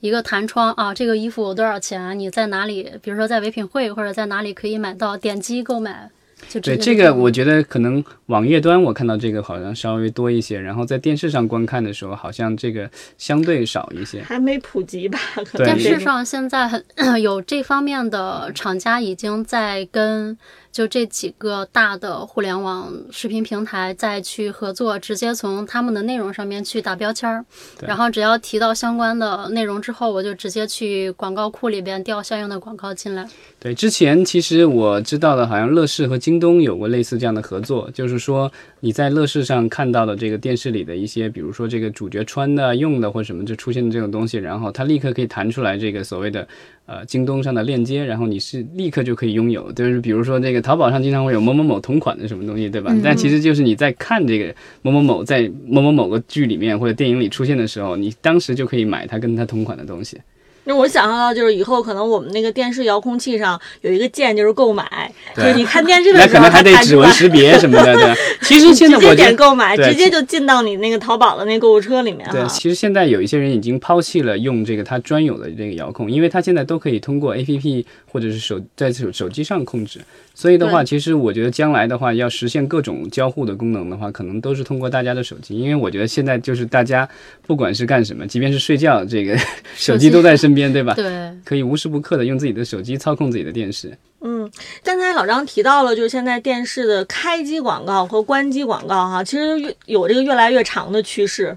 [0.00, 2.16] 一个弹窗啊，这个衣服多少钱？
[2.18, 2.92] 你在哪里？
[3.00, 5.16] 比如说在唯品会或者在哪里可以买到？
[5.16, 6.10] 点击购买，
[6.48, 14.22] 就对这个，我觉得可能网页端我看到这个好像稍微多一些，然后在电视上观看的时候，好像这个相对少一些。
[14.22, 15.18] 还没普及吧？
[15.44, 16.84] 可能电视上现在很
[17.22, 20.36] 有这方面的厂家已经在跟
[20.76, 27.42] 就这几个大的互联网视频平台再去合作，直接从他们的内容上面去打标签儿，
[27.80, 33.26] 然后只要提到相关的内容之后，我就直接去广告库里边调相应的广告进来。
[33.58, 46.46] 对，之前其实我知道的，好像乐视和京东有过类似这样的合作，就是说你在乐视上看到的这个电视里的一些，比如说这个主角穿的、用的或什么，就出现的这种东西，然后它立刻可以弹出来这个所谓的
[46.84, 49.72] 呃京东上的链接，然后你是立刻就可以拥有。
[49.72, 52.92] 就是比如说那个淘宝上经常会有某某某同款的什么东西，对吧？
[53.04, 54.52] 但其实就是你在看这个
[54.82, 60.20] 某某某在某某某个剧里面或者电影里出现的时候，你当时就可以买它跟它同款的东西。
[60.68, 68.14] 那我想象到就是以后可能我们那个电视遥控器上有一个键就是购买，就是你看电视的时候那可能还得指纹识别什么的，对。
[68.42, 80.00] 其实现在直接我点购买，直接就进到你那个淘宝的那购物车里面对，其实现在有一些人已经抛弃了用这个它专有的这个遥控，因为它现在都可以通过 A P P 或者是手在手手机上控制。
[80.38, 87.08] 所以的话，其实我觉得将来的话，要实现各种交互的功能的话，可能都是通过大家的手机，因为我觉得现在就是大家
[87.46, 89.34] 不管是干什么，即便是睡觉，这个
[89.74, 90.92] 手机都在身边，对吧？
[90.92, 93.96] 对，可以无时不刻的用自己的手机操控自己的电视。
[94.20, 94.50] 嗯，
[94.84, 101.56] 刚才老张提到了，就是现在电视的开机广告和关机广告哈，其实越有这个越来越长的趋势。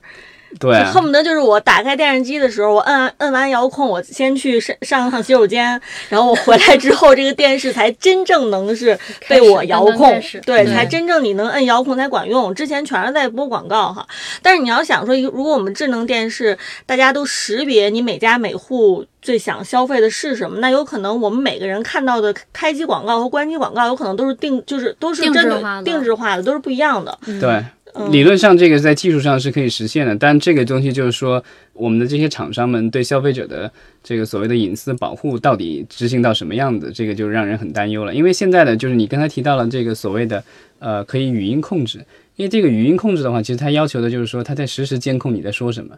[0.60, 12.54] 对啊，恨不得就是我打开电视机的时候，我摁摁完遥控，我先去上上趟洗手间，然后我回来之后，这个电视才真正能是被我遥控，对，才真正你能摁遥控才管用。
[12.56, 14.06] 之前全是在播广告哈。
[14.42, 27.18] 但是你要想说，如果我们智能电视大家都识别你每家每户最想消费的是什么，那有可能我们每个人看到的开机广告和关机广告，有可能都是定就是都是定真的制化的定制化的，都是不一样的。
[27.26, 27.70] 对，嗯
[28.12, 33.72] 理论上这个在技术上是可以实现的，但这个东西就是说，我们的这些厂商们对消费者的
[34.04, 38.14] 这个所谓的隐私保护到底执行到什么样子，这个就让人很担忧了。
[38.16, 40.44] 因为现在的就是你刚才提到了这个所谓的
[40.80, 42.00] 呃可以语音控制，
[42.36, 45.96] 因为这个语音控制的话，其实它要求的就是说它在实时监控你在说什么。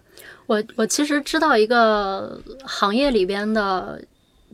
[0.47, 4.01] 我我其实知道一个行业里边的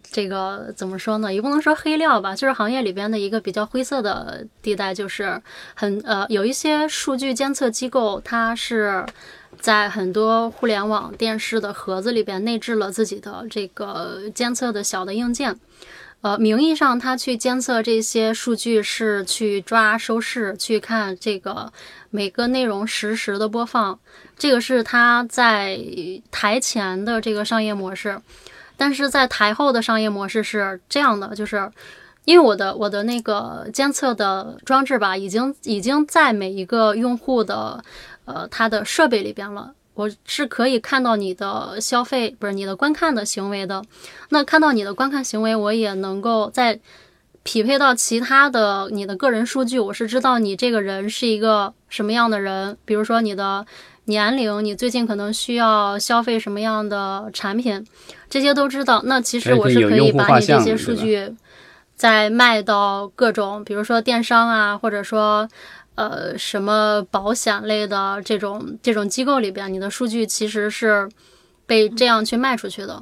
[0.09, 1.33] 这个怎么说呢？
[1.33, 5.41] 也不能说黑料吧，就是行业里边的一个比较灰色的地带，就是
[5.75, 9.05] 很呃有一些数据监测机构，它是
[9.59, 15.55] 在很多互联网电视的盒子里边内置了自己的这个监测的小的硬件。
[16.21, 21.71] 呃，名义上它去监测这些数据是去抓收视，去看这个
[22.09, 23.99] 每个内容实时的播放，
[24.35, 25.79] 这个是它在
[26.31, 28.19] 台前的这个商业模式。
[28.77, 31.69] 但是在台后的商业模式是这样的，就是
[32.25, 37.83] 因为我的我的那个监测的装置吧，已经已经在每一个用户的
[38.25, 39.73] 呃他的设备里边了。
[39.95, 43.83] 我是可以看到你的消费，不是你的观看的行为的。
[44.29, 46.79] 那看到你的观看行为，我也能够在
[47.41, 49.79] 匹配到其他的你的个人数据。
[49.79, 53.65] 我是知道你这个人是一个什么样的人，比如说你的
[54.07, 57.85] 年龄，你最近可能需要消费什么样的产品，
[58.29, 59.01] 这些都知道。
[59.05, 61.33] 那其实我是可以把你这些数据
[61.95, 65.47] 再卖到各种，比如说电商啊，或者说。
[65.97, 71.09] 呃，什么保险类的这种这种机构里边，你的数据其实是
[71.65, 73.01] 被这样去卖出去的。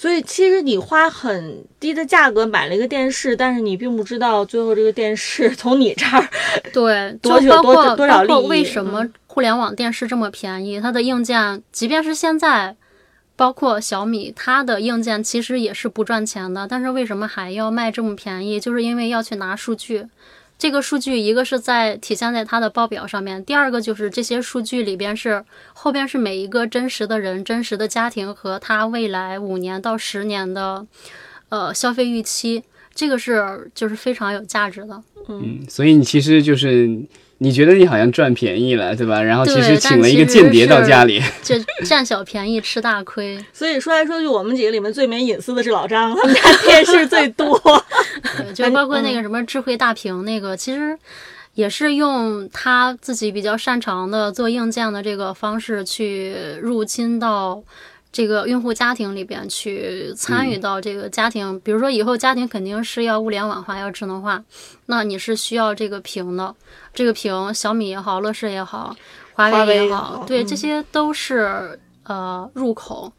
[0.00, 6.26] 所以，其实你花很低的价格买了一个电视，但是你并不知道最后这个电视 从你这儿
[6.72, 8.46] 对 多包括多少利益。
[8.48, 10.80] 为什么互联网电视这么便宜？
[10.80, 12.74] 它的硬件，即便是现在，
[13.36, 16.66] 包括小米，它的硬件其实也是不赚钱的。
[16.66, 18.58] 但是为什么还要卖这么便宜？
[18.58, 20.06] 就是因为要去拿数据。
[20.60, 25.42] 这个数据，一个是在体现在它的报表上面，第二个就是这些数据里边是
[25.72, 30.86] 后边是每一个真实的人、真实的家庭和他未来五年到十年的，
[31.48, 32.62] 呃，消费预期，
[32.94, 35.02] 这个是就是非常有价值的。
[35.28, 37.00] 嗯，所以你其实就是。
[37.42, 39.22] 你觉得你好像赚便宜了，对吧？
[39.22, 41.54] 然后其实请了一个间谍到家里， 就
[41.86, 43.42] 占小便宜吃大亏。
[43.50, 47.58] 所以说来说去，我们几个里面最没隐私的是老张，他们家电视最多。
[48.54, 50.94] 就包括那个什么智慧大屏，那个其实
[51.54, 57.62] 也是用他自己比较擅长的做硬件的这个方式去入侵到。
[58.12, 64.42] 这个用户家庭里边去参与到这个家庭，比如说以后家庭肯定是要物联网化、要智能化，
[64.86, 66.54] 那你是需要这个屏的。
[66.92, 68.96] 这个屏，小米也好，乐视也好，
[69.34, 73.12] 华为也好，对，这些都是呃入口。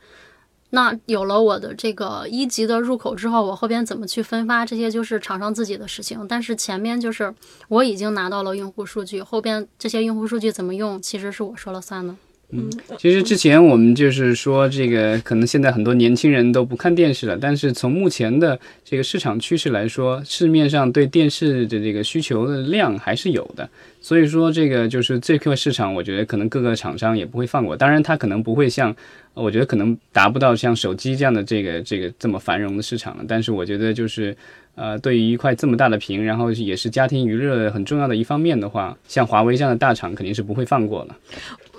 [0.74, 6.26] 那有了我的这个一级的入口之后，我后边怎么去分发，这些就是厂商自己的事情。
[6.28, 7.34] 但是前面就是
[7.70, 12.16] 我已经拿到了用户数据，后边这些用户数据怎么用，其实是我说了算的。
[12.54, 17.38] 嗯，其实之前我们就是说，这个可能现在很多年轻人都不看电视了。
[17.40, 23.70] 但是从目前的这个市场趋势来说，市面上对电视的这个需求的量还是有的。
[24.02, 27.78] 所以说，这个就是这块市场，我觉得可能各个厂商也不会放过。
[27.78, 28.94] 当然，它可能不会像，
[29.34, 33.24] 我觉得可能达不到像手机这样的这个这个这么繁荣的市场了。
[33.28, 34.36] 但是，我觉得就是，
[34.74, 41.16] 呃，对于一块这么大的屏，然后也是家庭娱乐很重要的一方面的话，像华为这样的大厂肯定是不会放过了。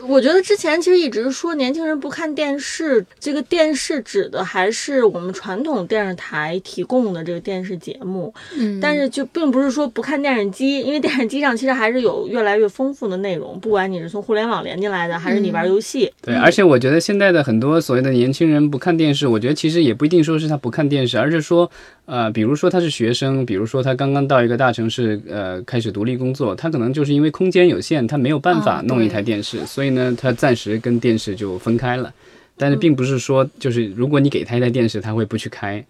[0.08, 8.32] 我觉得之前其实一直说年轻人不看电视，这个电视指的还是我们传统电视台提供的这个电视节目。
[8.58, 16.10] 嗯，但是就并不是说不看电视机，因为电视机上其实还是有越来越丰富的内容，不管你是从互联网连进来的，还是你玩游戏。
[16.20, 21.70] 对，而且我觉得现在的很多所谓的年轻人不看电视，我觉得其实也不一定说是他不看电视，而是说，
[22.06, 29.91] 呃，比如说他是学生，比如说他刚刚到一个大城市，呃，开始独立工作，他可能就是因为空间有限，他没有办法弄一台电视，所以。
[29.94, 32.12] 呢，他暂时跟电视就分开了，
[32.57, 35.85] 但是并不是说就是如果你给他一台电视，他会不去开，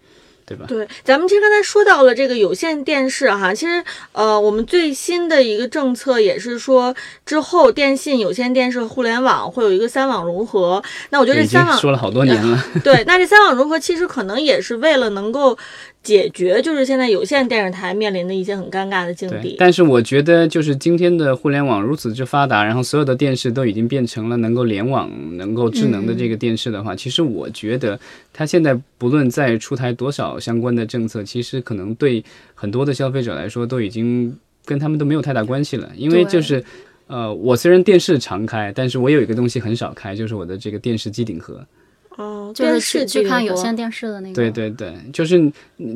[0.45, 0.65] 对吧？
[0.67, 10.83] 对，咱们其实刚才说到了这个有线电视哈，其实呃，我们最新的一个政策也是说之后电信、有线电视、互联网会有一个三网融合。
[11.09, 15.57] 那我觉得这三网说了好多年了， 对，那这三网融合其实可能也是为了能够。
[16.03, 19.55] 解决就是现在有线电视台面临的一些很尴尬的境地。
[19.57, 27.97] 但是我觉得，就是今天的互联网如此之发达，然后所有的电视都已经变成了能够联网、能够智能的这个电视的话，其实我觉得
[28.33, 32.21] 它现在不论再出台多少相关的政策，其实可能对
[32.53, 35.89] 很多的消费者来说都已经跟他们都没有太大关系了。
[35.95, 36.61] 因为就是，
[37.07, 41.65] 呃，我虽然电视常开，但是我有一个东西很少开，就是我的这个电视机顶盒。
[42.17, 44.35] 哦，就是去去看有线电视的那个。
[44.35, 45.51] 对对对，就是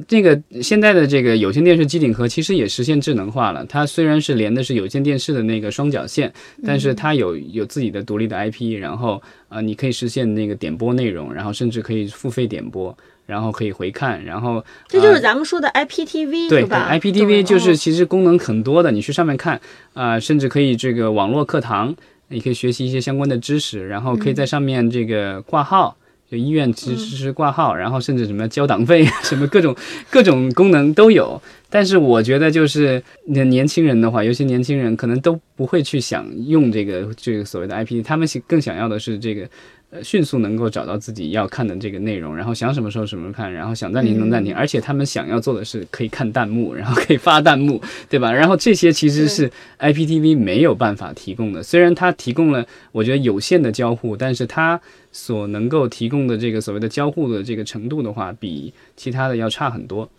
[0.08, 3.66] 这个现在的这个有线电视机顶盒，其实也实现智能化了。
[3.66, 6.34] 它虽然是连的是有线电视的那个双绞线，
[6.66, 19.62] 但是它有有自己的独立的 IP，然后呃，你可以实现那个点播内容，然后甚至可以付费点播，然后可以回看，然后这就是咱们说的 IPTV 对吧？IPTV 就是其实功能很多的，你去上面看
[19.94, 21.96] 啊，甚至可以这个网络课堂，
[22.30, 25.96] 你可以学习一些相关的知识，然后可以在上面这个挂号。
[26.30, 29.76] 就医院支支持挂号，然后甚至什么交党费， 什么各种
[30.10, 31.42] 各种功能都有。
[31.70, 39.48] 但是我觉得就是年年轻人的话，尤其年轻人可能都不会去想用这个这个所谓的 IP，他们想更想要的是这个。
[39.90, 48.30] 呃，迅速能够找到自己要看的这个内容，然后想什么时候什么时候看，然后想暂停能暂停，而且他们想要做的是可以看弹幕， 然后可以发弹幕，对吧？
[48.30, 54.78] 然后这些其实是 IPTV 没有办法提供的，虽然它提供了我觉得有限的交互，但是它
[55.14, 60.10] 所能够提供的这个所谓的交互的这个程度的话，比其他的要差很多。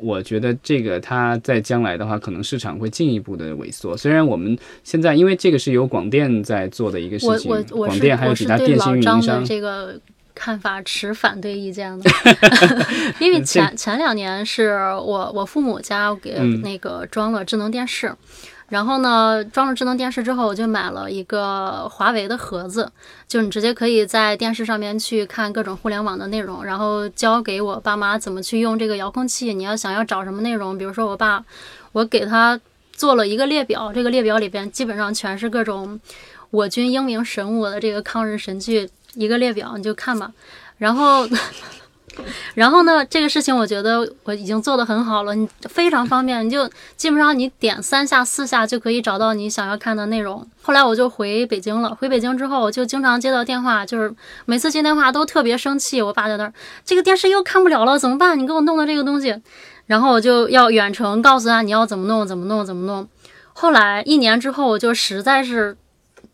[0.00, 3.96] 我觉得这个它在将来的话，可能市场会进一步的萎缩。
[3.96, 9.98] 虽然我们现在因为这个是由广电在做的一个事情，我我广电还有其他电信运营商这个
[10.34, 12.10] 看法持反对意见的，
[13.20, 18.12] 因为前前两年是我我父母家给那个装了智能电视。
[18.74, 22.90] 然后呢，装了智能电视之后，我就买了一个华为的盒子，
[23.28, 29.54] 就你直接可以在电视上面去看各种互联网的内容，然后教给我爸妈怎么去用这个遥控器。
[29.54, 31.44] 你要想要找什么内容，比如说我爸，
[31.92, 32.60] 我给他
[32.90, 36.00] 做了一个列表，这个列表里边基本上全是各种
[36.50, 40.32] 我军英明神武的这个抗日神剧，一个列表你就看吧，
[40.78, 41.28] 然后。
[42.54, 50.46] 然后呢，这个事情我觉得我已经做得很好了，你非常方便，你就基本上你点三下四下就可以找到你想要看的内容。
[50.62, 54.14] 后来我就回北京了，回北京之后我就经常接到电话，就是
[54.46, 56.00] 每次接电话都特别生气。
[56.00, 56.52] 我爸在那儿，
[56.84, 58.38] 这个电视又看不了了，怎么办？
[58.38, 59.36] 你给我弄的这个东西，
[59.86, 63.06] 然后我就要远程告诉他你要怎么弄，怎么弄，怎么弄。
[63.52, 65.76] 后来一年之后，我就实在是。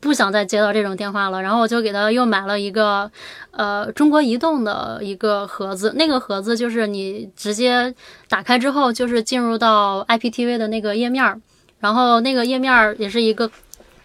[0.01, 3.11] 不想再接到这种电话了，然后我就给他又买了一个，
[3.51, 5.93] 呃，中国移动的一个盒子。
[5.95, 7.95] 那个盒子就是你直接
[8.29, 11.43] 打开之后，就是进入到 IPTV 的那个页面，
[11.81, 13.51] 然后那个页面也是一个，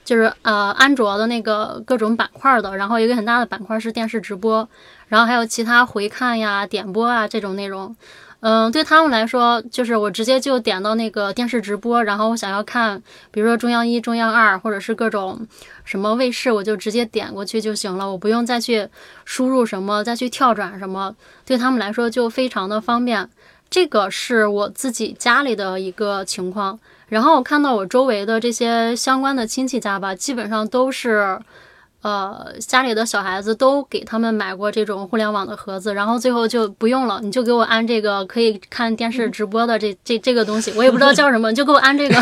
[0.03, 4.67] 就是呃安卓的那个各种板块的，然后一个很大的板块是电视直播，
[5.07, 7.95] 然后还有其他回看呀、点播啊这种内容。
[8.41, 15.47] 嗯，对他们来说，就是我直接就点到那个电视直播，然后我想要看，比如说中央一、中央二，或者是各种
[15.83, 18.87] 什么卫视，我就直接点过去就行了，我不用再去
[19.23, 23.27] 输入什么，再去跳转什么，对他们来说就非常的方便。
[23.69, 31.39] 这个是我自己家里的一个情况，然后我看到我周围的这些相关的亲戚家吧，基本上都是。
[32.05, 42.15] 呃，家里的小孩子都给他们买过这种互联网的盒子，然后最后就不用了，你就给我安这个可以看电视直播的这 这这个东西，我也不知道叫什么，你就给我安这个。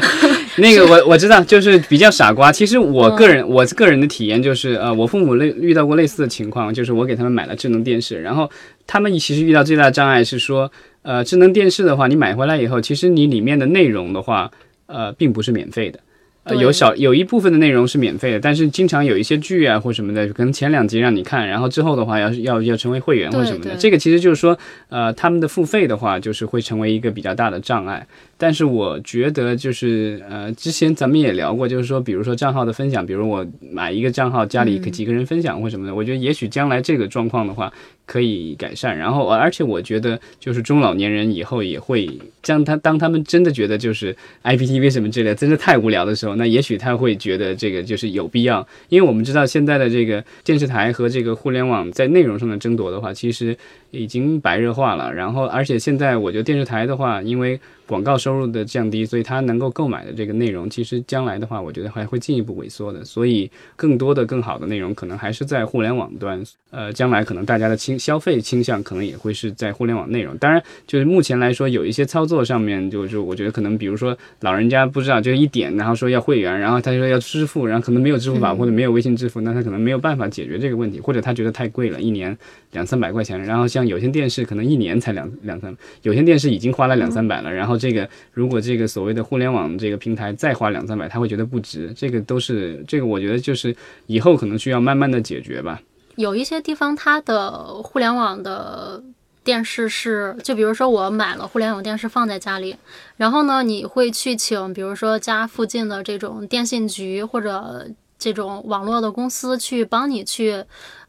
[0.60, 2.52] 那个我我知道，就是比较傻瓜。
[2.52, 8.50] 其实我个人我个人的体验就是，呃，我父母类遇到过类似的情况，就是我给他们买了智能电视，然后
[8.86, 10.70] 他们其实遇到最大的障碍是说，
[11.00, 14.50] 呃，智能电视的话，你买回来以后，其实你里面的内容的话，
[14.84, 15.98] 呃，并不是免费的。
[16.44, 28.04] 呃，有小有一部分的内容是免费的，但是经常有一些剧啊或什么的，可能前两集让你看，然后之后的话要要要成为会员或什么的，这个其实就是说，呃，他们的付费的话，就是会成为一个比较大的障碍。
[28.36, 37.72] 但是我觉得就是呃，之前咱们也聊过，就是说，比如说账号的分享，比如我买一个账号，家里几个人分享或什么的，我觉得也许将来这个状况的话
[38.12, 38.98] 可以改善。
[38.98, 42.06] 然后，而且我觉得就是中老年人以后也会
[42.42, 53.56] 将他当他们真的觉得就是 IPTV 什么之类真的太无聊的时候，那也许他会觉得这个就是有必要，因为我们知道现在的这个电视台和这个互联网在内容上的争夺的话，其实
[53.92, 55.14] 已经白热化了。
[55.14, 63.04] 然后，而且现在我觉得电视台的话，因为广告收入的降低，所以它能够购买的这个内容，其实将来的话，我觉得还会进一步萎缩的。
[63.04, 66.42] 所以，更多的、更好的内容，可能还是在互联网端。
[66.70, 70.34] 呃，将来可能大家的倾消费倾向，可能也会是在互联网内容。
[70.38, 82.34] 当然，就是目前来说，有一些操作上面，就是我觉得可能，比如说老人家不知道，就一点，然后说要会员，然后他说要支付，然后可能没有支付宝或者没有微信支付，那他可能没有办法解决这个问题，或者他觉得太贵了，一年
[82.72, 83.42] 两三百块钱。
[83.44, 87.78] 然后像有线电视，可能一年才两两三，有线电视已经花了两三百了，然后。
[87.82, 91.92] 这个如果这个所谓的互联网这个平台再花两三百，他会觉得不值。
[91.96, 93.74] 这个都是这个，我觉得就是
[94.06, 95.80] 以后可能需要慢慢的解决吧。
[96.14, 99.02] 有一些地方它的互联网的
[99.42, 102.76] 电视是，就比如说我买了互联网电视放在家里，
[103.16, 110.62] 然后呢，你会去请，比如说家附近的这种电信局或者这种网络的公司去帮你去。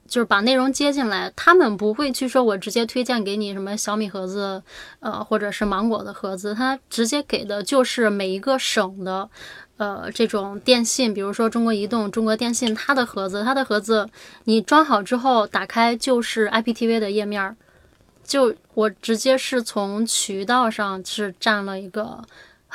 [0.08, 4.62] 就是把内容接进来，他们不会去说我直接推荐给你什么小米盒子，
[5.00, 9.30] 呃，或者是芒果的盒子，他直接给的就是每一个省的，
[9.78, 14.08] 呃，这种电信，比如说中国移动、中国电信，它的盒子，它的盒子
[14.44, 17.56] 你装好之后打开就是 IPTV 的页面，
[18.24, 22.24] 就我直接是从渠道上是占了一个。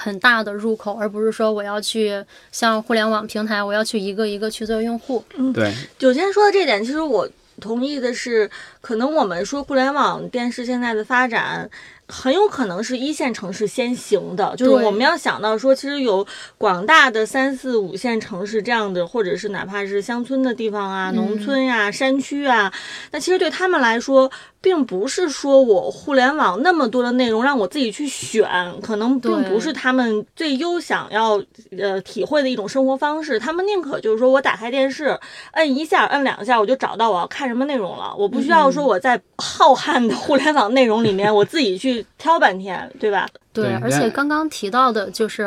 [0.01, 5.25] 很大的入口，而不是说我要去像互联网平台，我要去一个一个去做用户。
[5.37, 5.75] 嗯，对。
[5.99, 7.29] 九先说的这点，其实我
[7.61, 8.49] 同意的是，
[8.81, 11.69] 可能我们说互联网电视现在的发展。
[12.09, 21.17] 很有可能是一线城市先行的，就是我们要想到说，其实有广大的三四五线城市这样的，或者是哪怕是乡村的地方啊、嗯。
[21.17, 22.73] 农村呀、山区啊，
[23.11, 24.31] 那其实对他们来说，
[24.61, 28.49] 并不是说我互联网那么多的内容让我自己去选，
[28.81, 31.43] 可能并不是他们最优想要
[31.77, 33.39] 呃体会的一种生活方式。
[33.39, 35.19] 他们宁可就是说我打开电视，
[35.53, 43.29] 摁一下、摁两下，我就找到我要看什么内容了，我不需要说我在浩瀚的互联网内容里面我自己去挑半天，对吧？
[43.53, 45.43] 对，而且刚刚提到的就是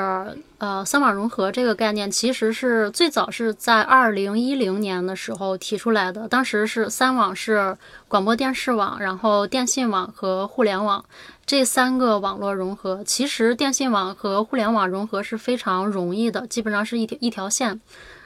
[0.57, 6.27] 呃三网融合这个概念，其实是最早是在二零一零年的时候提出来的。
[6.27, 7.77] 当时是三网是
[8.09, 11.05] 广播电视网，然后电信网和互联网
[11.45, 13.01] 这三个网络融合。
[13.05, 17.79] 其实电信网和互联网融合是非常容易的，基本上是一条一条线。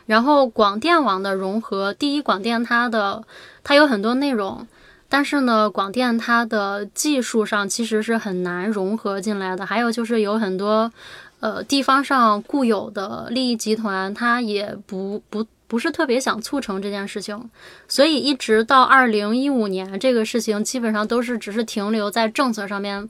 [0.08, 3.24] 然后广电网的融合，第一广电它的
[3.64, 4.68] 它有很多内容。
[5.08, 9.66] 但是呢，广电它的技术上其实是很难融合进来的。
[9.66, 10.92] 还有就是有很多，
[11.40, 17.50] 呃，地方上固有的利益集团，它也不不不是特别想促成这件事情，
[17.88, 23.10] 所以一直到二零一五年，这个事情基本上都是只是停留在政策上面，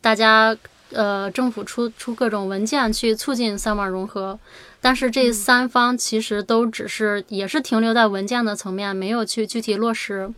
[0.00, 0.56] 大家
[0.92, 4.38] 呃政府出出各种文件去促进三网融合。
[4.80, 10.32] 但是这三方其实都只是也是停留在文件的层面，没有去具体落实。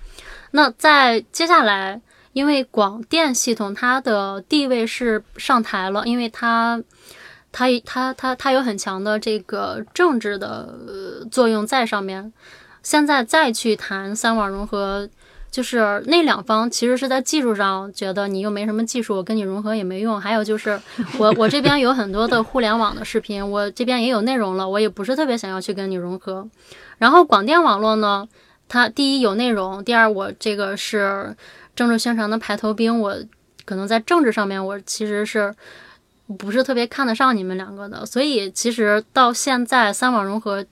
[0.53, 2.01] 那在接下来，
[2.32, 6.82] 因为广电系统它的地位是上台了，因为它
[7.53, 12.32] 它它它它有很强的这个政治的呃作用在上面。
[12.82, 15.07] 现在再去谈三网融合，
[15.51, 20.20] 就是那两方其实是在技术上觉得你又没什么技术，我跟你融合也没用。
[20.20, 20.80] 还有就是
[21.18, 26.48] 我我这边有很多的互联网的视频，我这边也有内容了，我也不是特别想要去跟你融合。
[26.98, 28.28] 然后广电网络呢？
[28.72, 31.36] 它第一有内容，第二我这个是
[31.74, 33.16] 政治宣传的排头兵，我
[33.64, 35.53] 可能在政治上面我其实是
[36.38, 40.64] 不是特别看得上你们两个的，所以其实到现在三网融合，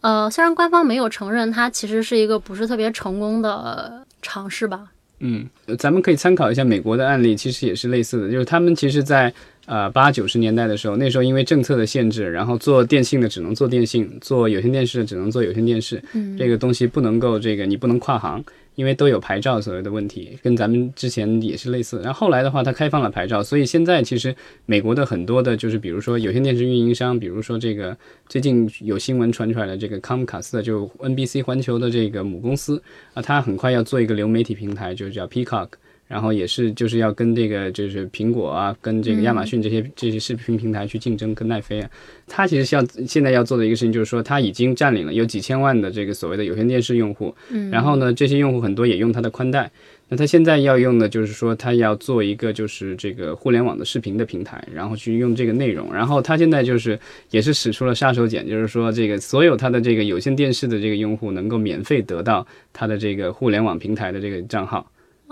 [0.00, 4.88] 呃，虽然官方没有承认它其实是一个不是特别成功的尝试吧，
[5.18, 9.32] 嗯，呃咱们可以参考一下美国的案例，其实也是类似的，就是他们其实在
[9.66, 18.42] 呃八九十年代的时候，那时候因为政策的限制，然后做电信的只能做电信，做有线电视的只能做有线电视，嗯，这个东西不能够这个你不能跨行，
[18.74, 22.00] 因为都有牌照所谓的问题，跟咱们之前也是类似。
[22.02, 24.34] 然后后来的话，它开放了牌照，所以现在其实
[24.66, 27.96] 美国的很多的就是比如说有线电视运营商，比如说这个
[28.28, 32.82] 最近有新闻传出来的这个康卡斯的，就 NBC 环球的这个母公司
[33.14, 35.68] 啊，它很快要做一个流媒体平台，就叫 Peacock。
[36.10, 41.88] 然后也是就是要跟这个就是苹果啊，跟这个亚马逊这些、这些视频平台去竞争，跟奈飞啊，
[42.26, 49.70] 它其实像现在要做的一个事情就是说，它已经占领了有几千万的这个所谓的有线电视用户，嗯，然后呢，这些用户很多也用它的宽带。
[50.08, 55.94] 那它现在要用的就是说，它要做一个就是这个互联网的视频的平台，然后去用这个内容。
[55.94, 56.98] 然后它现在就是
[57.30, 64.84] 也是使出了杀手锏，就是说这个所有它的这个有线电视的这个用户能够免费得到它的这个互联网平台的这个账号。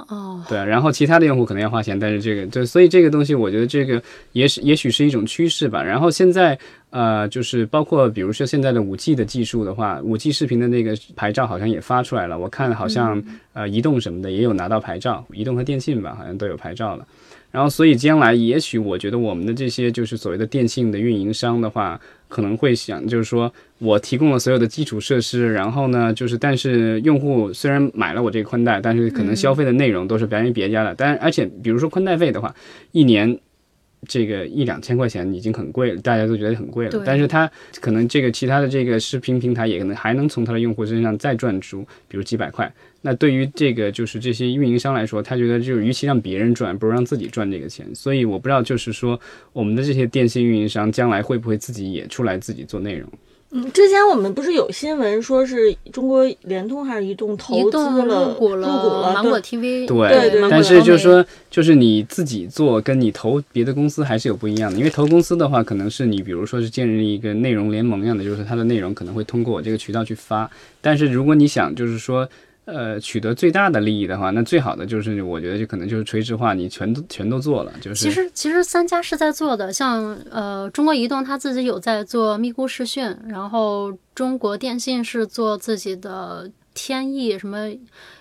[0.07, 4.01] 哦，对啊，然后其他的用户可能要花钱，但是这个对，所以这个东西我觉得这个
[4.33, 5.83] 也是也许是一种趋势吧。
[5.83, 6.57] 然后现在
[6.91, 13.23] 呃，就是包括比如说现在的五 G 的技术的话，五 G 视频的那个牌照好像也发出来了，我看好像、
[13.53, 17.05] 呃移动什么的也有拿到牌照，移动和电信吧好像都有牌照了。
[17.51, 30.95] 然后，所以将来也许我觉得我们的这些就是所谓的电信的运营商的话，可能会想就是说我提供了所有的基础设施，然后呢，就是但是用户虽然买了我这个宽带，但是可能消费的内容都是别人别家的。
[30.95, 32.55] 但而且比如说宽带费的话，
[32.93, 33.39] 一年
[34.07, 37.03] 这个一两千块钱已经很贵了，大家都觉得很贵了对。
[37.05, 42.73] 但是它可能这个其他的这个视频平台也可能还能从它的用户身上再赚出，比如几百块。
[43.01, 47.87] 那对于这个就是这些运营商来说，他觉得就是与其让别人赚，不如让自己赚这个钱。
[47.95, 49.19] 所以我不知道，就是说
[49.53, 53.09] 我们的这些电信运营商将来会不会自己也出来自己做内容？
[53.51, 64.77] 嗯，之前我们不是有新闻说是中国联通还是移动投资了入股入股了芒果 TV，对对但是就是说，就是你自己做跟你投别的公司还是有不一样的。
[64.77, 70.51] 因为投公司的话，可能是你比如说是建立一个内容联盟一样的，就是它的内容可能会通过我这个渠道去发。
[70.83, 72.29] 但是如果你想就是说，
[72.71, 87.71] 呃，取得最大的利益的话，那最好的就是我觉得就可能就是垂直化，你全都全都做了，就是其实其实三家是在做的，像呃中国移动它自己有在做咪咕视讯，然后中国电信是做自己的天翼什么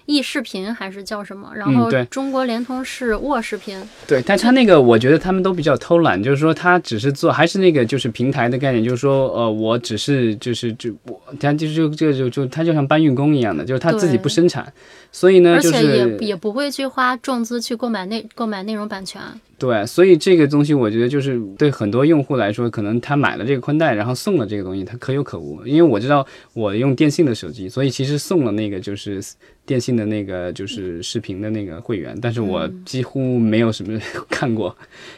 [0.07, 3.77] 翼视频还是叫什么，然后中国联通是沃视频，
[4.07, 14.73] 对，但他那个我觉得他们都比较偷懒，就是说他只是做，还是那个就是平台的概念，就是说呃，我只是就是就我他就就就就就他就像搬运工一样的，就是他自己不生产，
[15.11, 19.21] 所以呢就而且也是也不会去花重资去购买内购买内容版权。
[19.59, 25.65] 对，所以这个东西我觉得就是对很多用户来说，可能他买了这个宽带，然后送了这个东西，他可有可无。
[25.65, 29.19] 因为我知道我用电信的手机，所以其实送了那个就是
[29.67, 33.99] 电信的那个就是视频的那个会员，但是我几乎没有什么
[34.29, 34.75] 看过，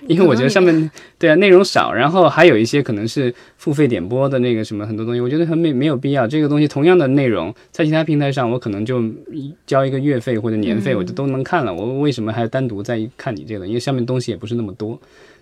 [0.07, 6.27] 因为我觉得上面对啊内容少，然后还有一些可能是付费点播的那个什么很多东西，我觉得很没没有必要。
[6.27, 9.03] 这个东西同样的内容在其他平台上，我可能就
[9.67, 11.71] 交一个月费或者年费，我就都能看了。
[11.71, 13.67] 我为什么还单独再看你这个？
[13.67, 14.99] 因为上面东西也不是那么多。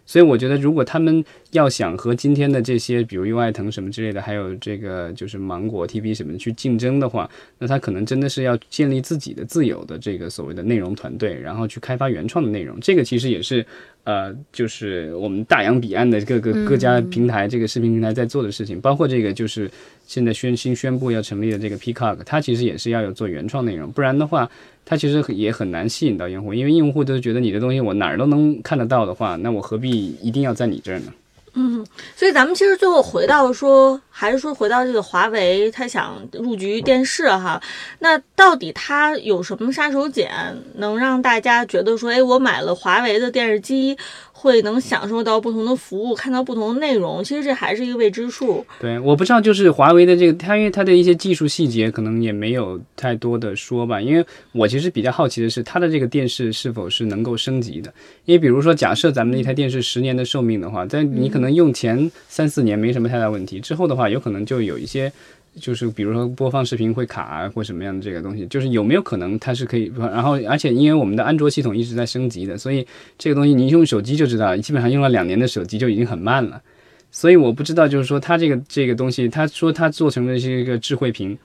[0.08, 7.30] 所以我觉得，如果他们要想和今天的这些，比如优爱腾什么之类的，还有这个就是芒果 TV 什么去竞争的话，
[7.60, 12.80] 那他可能真的是要建立自己的自有的这个所谓的内容团队，然后去开发原创的内容。
[12.80, 13.64] 这个其实也是
[14.08, 19.70] 呃，就是我们大洋彼岸的各个各家平台，这个视频平台在做的事情，包括这个就是
[20.05, 24.49] 现在宣新宣布要成立的这个 Peacock，它其实也是要有做原创内容，不然的话，
[24.86, 29.89] 它其实也很难吸引到用户，因为用户都觉得你的东西我哪儿都能看得到的话，那我何必
[30.22, 31.14] 一定要在你这儿呢？
[31.53, 31.85] 嗯，
[32.15, 37.59] 所以咱们其实最后回到说，还是说回到这个华为，他想入局电视哈，
[37.99, 40.27] 那到底它有什么杀手锏，
[40.75, 43.97] 能让大家觉得说，哎，我买了华为的电视机，
[44.39, 47.23] 会能享受到不同的服务，看到不同的内容？
[47.23, 48.63] 其实这还是一个未知数。
[48.79, 53.99] 对，我不知道，就是华为的这个，它因为它的一些技术细节可能也没有太多的说吧。
[53.99, 57.91] 因为我其实比较好奇的是，它的这个电视是否是能够升级的？
[58.25, 65.11] 因为比如说，假设咱们的一台电视十年的寿命的话，在你可能用前三四年没什么太大问题，之后的话，有可能就有一些。
[65.60, 72.86] 就是比如说播放视频会卡啊，或什么样的这个东西，就是有没有可能它是可以，然后而且因为我们的安卓系统一直在升级的，所以
[73.18, 76.62] 这个东西你用手机就知道，基本上用了两年的手机就已经很慢了。
[77.10, 81.38] 所以我不知道，就是说它这个这个东西，它说它做成了是一个智慧屏，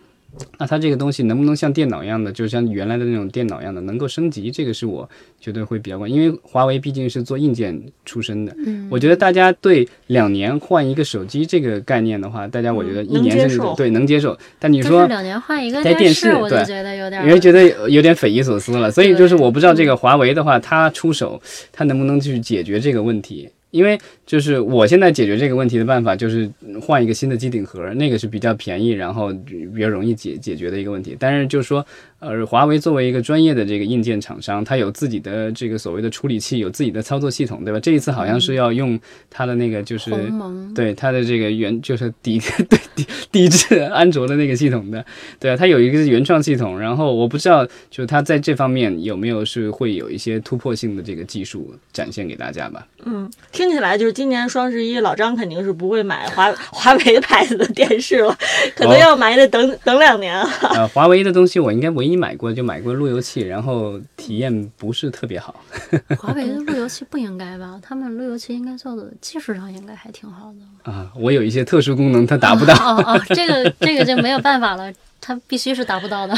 [0.59, 4.51] 那它这个东西能不能像电脑一样的，就像原来的那种电脑一样的，能够升级？
[4.51, 5.09] 这个是我
[5.39, 8.55] 觉得会比较关，因为华为毕竟是做硬件出身的。
[8.65, 18.91] 嗯，我觉得大家对两年换一个手机这个概念的话，大家我觉得一年甚至接受对能接受，但你说两年换一个在电视，我就觉得有点儿，你会觉得有点匪夷所思了。
[18.91, 23.49] 所以就是我不知道这个华为的话，它出手，它能不能去解决这个问题？
[23.71, 26.47] 因为就是我现在解决这个问题的办法，就是
[26.81, 31.17] 换一个新的机顶盒，那个是比较便宜，然后比较容易解解决的一个问题。
[31.19, 31.85] 但是就是说，
[32.23, 37.81] 呃，华为作为一个专业的这个硬件厂商，它有自己的这个所谓的处理器，有自己的操作系统，对吧？
[37.81, 38.97] 这一次好像是要用
[39.29, 42.39] 它的那个就是鸿蒙，对它的这个原就是抵
[42.71, 45.05] 对抵抵制安卓的那个系统的，
[45.41, 52.87] 对啊，它有一个原创系统，然后我不知道就它在这方面有没有是会有一些突破性的这个技术展现给大家吧。
[53.05, 58.39] 嗯，听起来就是今年双十一，老张肯定是不会买华华为牌子的电视了，
[58.77, 60.49] 可能要买得等等两年啊。
[60.75, 65.65] 呃，华为的东西我应该唯一买过就买过路由器，然后体验不是特别好。
[66.19, 67.81] 华为的路由器不应该吧？
[67.83, 70.93] 他们路由器应该做的技术上应该还挺好的。
[70.93, 72.75] 啊，我有一些特殊功能它达不到。
[72.75, 76.35] 哦哦，这个 这个就没有办法了，它必须是达不到的。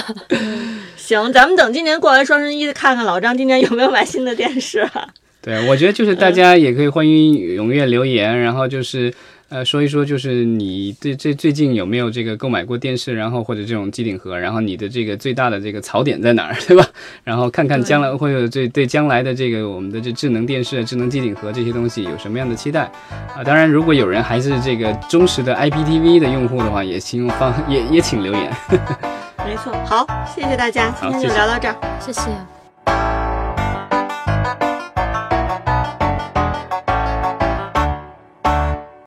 [0.96, 5.08] 行，咱们等今年过完双十一，看看老张今年有没有买新的电视啊？
[5.42, 9.12] 对，我觉得就是大家也可以欢迎踊跃留言，然后就是
[9.54, 16.84] 呃说一说，就是你对这最近有没有这个购买过电视，然后或者这种机顶盒，然后你的这个最大的这个槽点在哪儿， 对吧？
[17.22, 22.90] 然后看看将来会有对对将来的这个我们的这智能电视、智能机顶盒这些东西有什么样的期待
[23.36, 23.44] 啊？
[23.44, 28.52] 当然，如果有人还是这个忠实的 IPTV 的用户的话，也请放也也请留言。
[29.46, 31.76] 没错，好，谢谢大家，今天就聊到这儿。
[32.00, 33.23] 谢谢。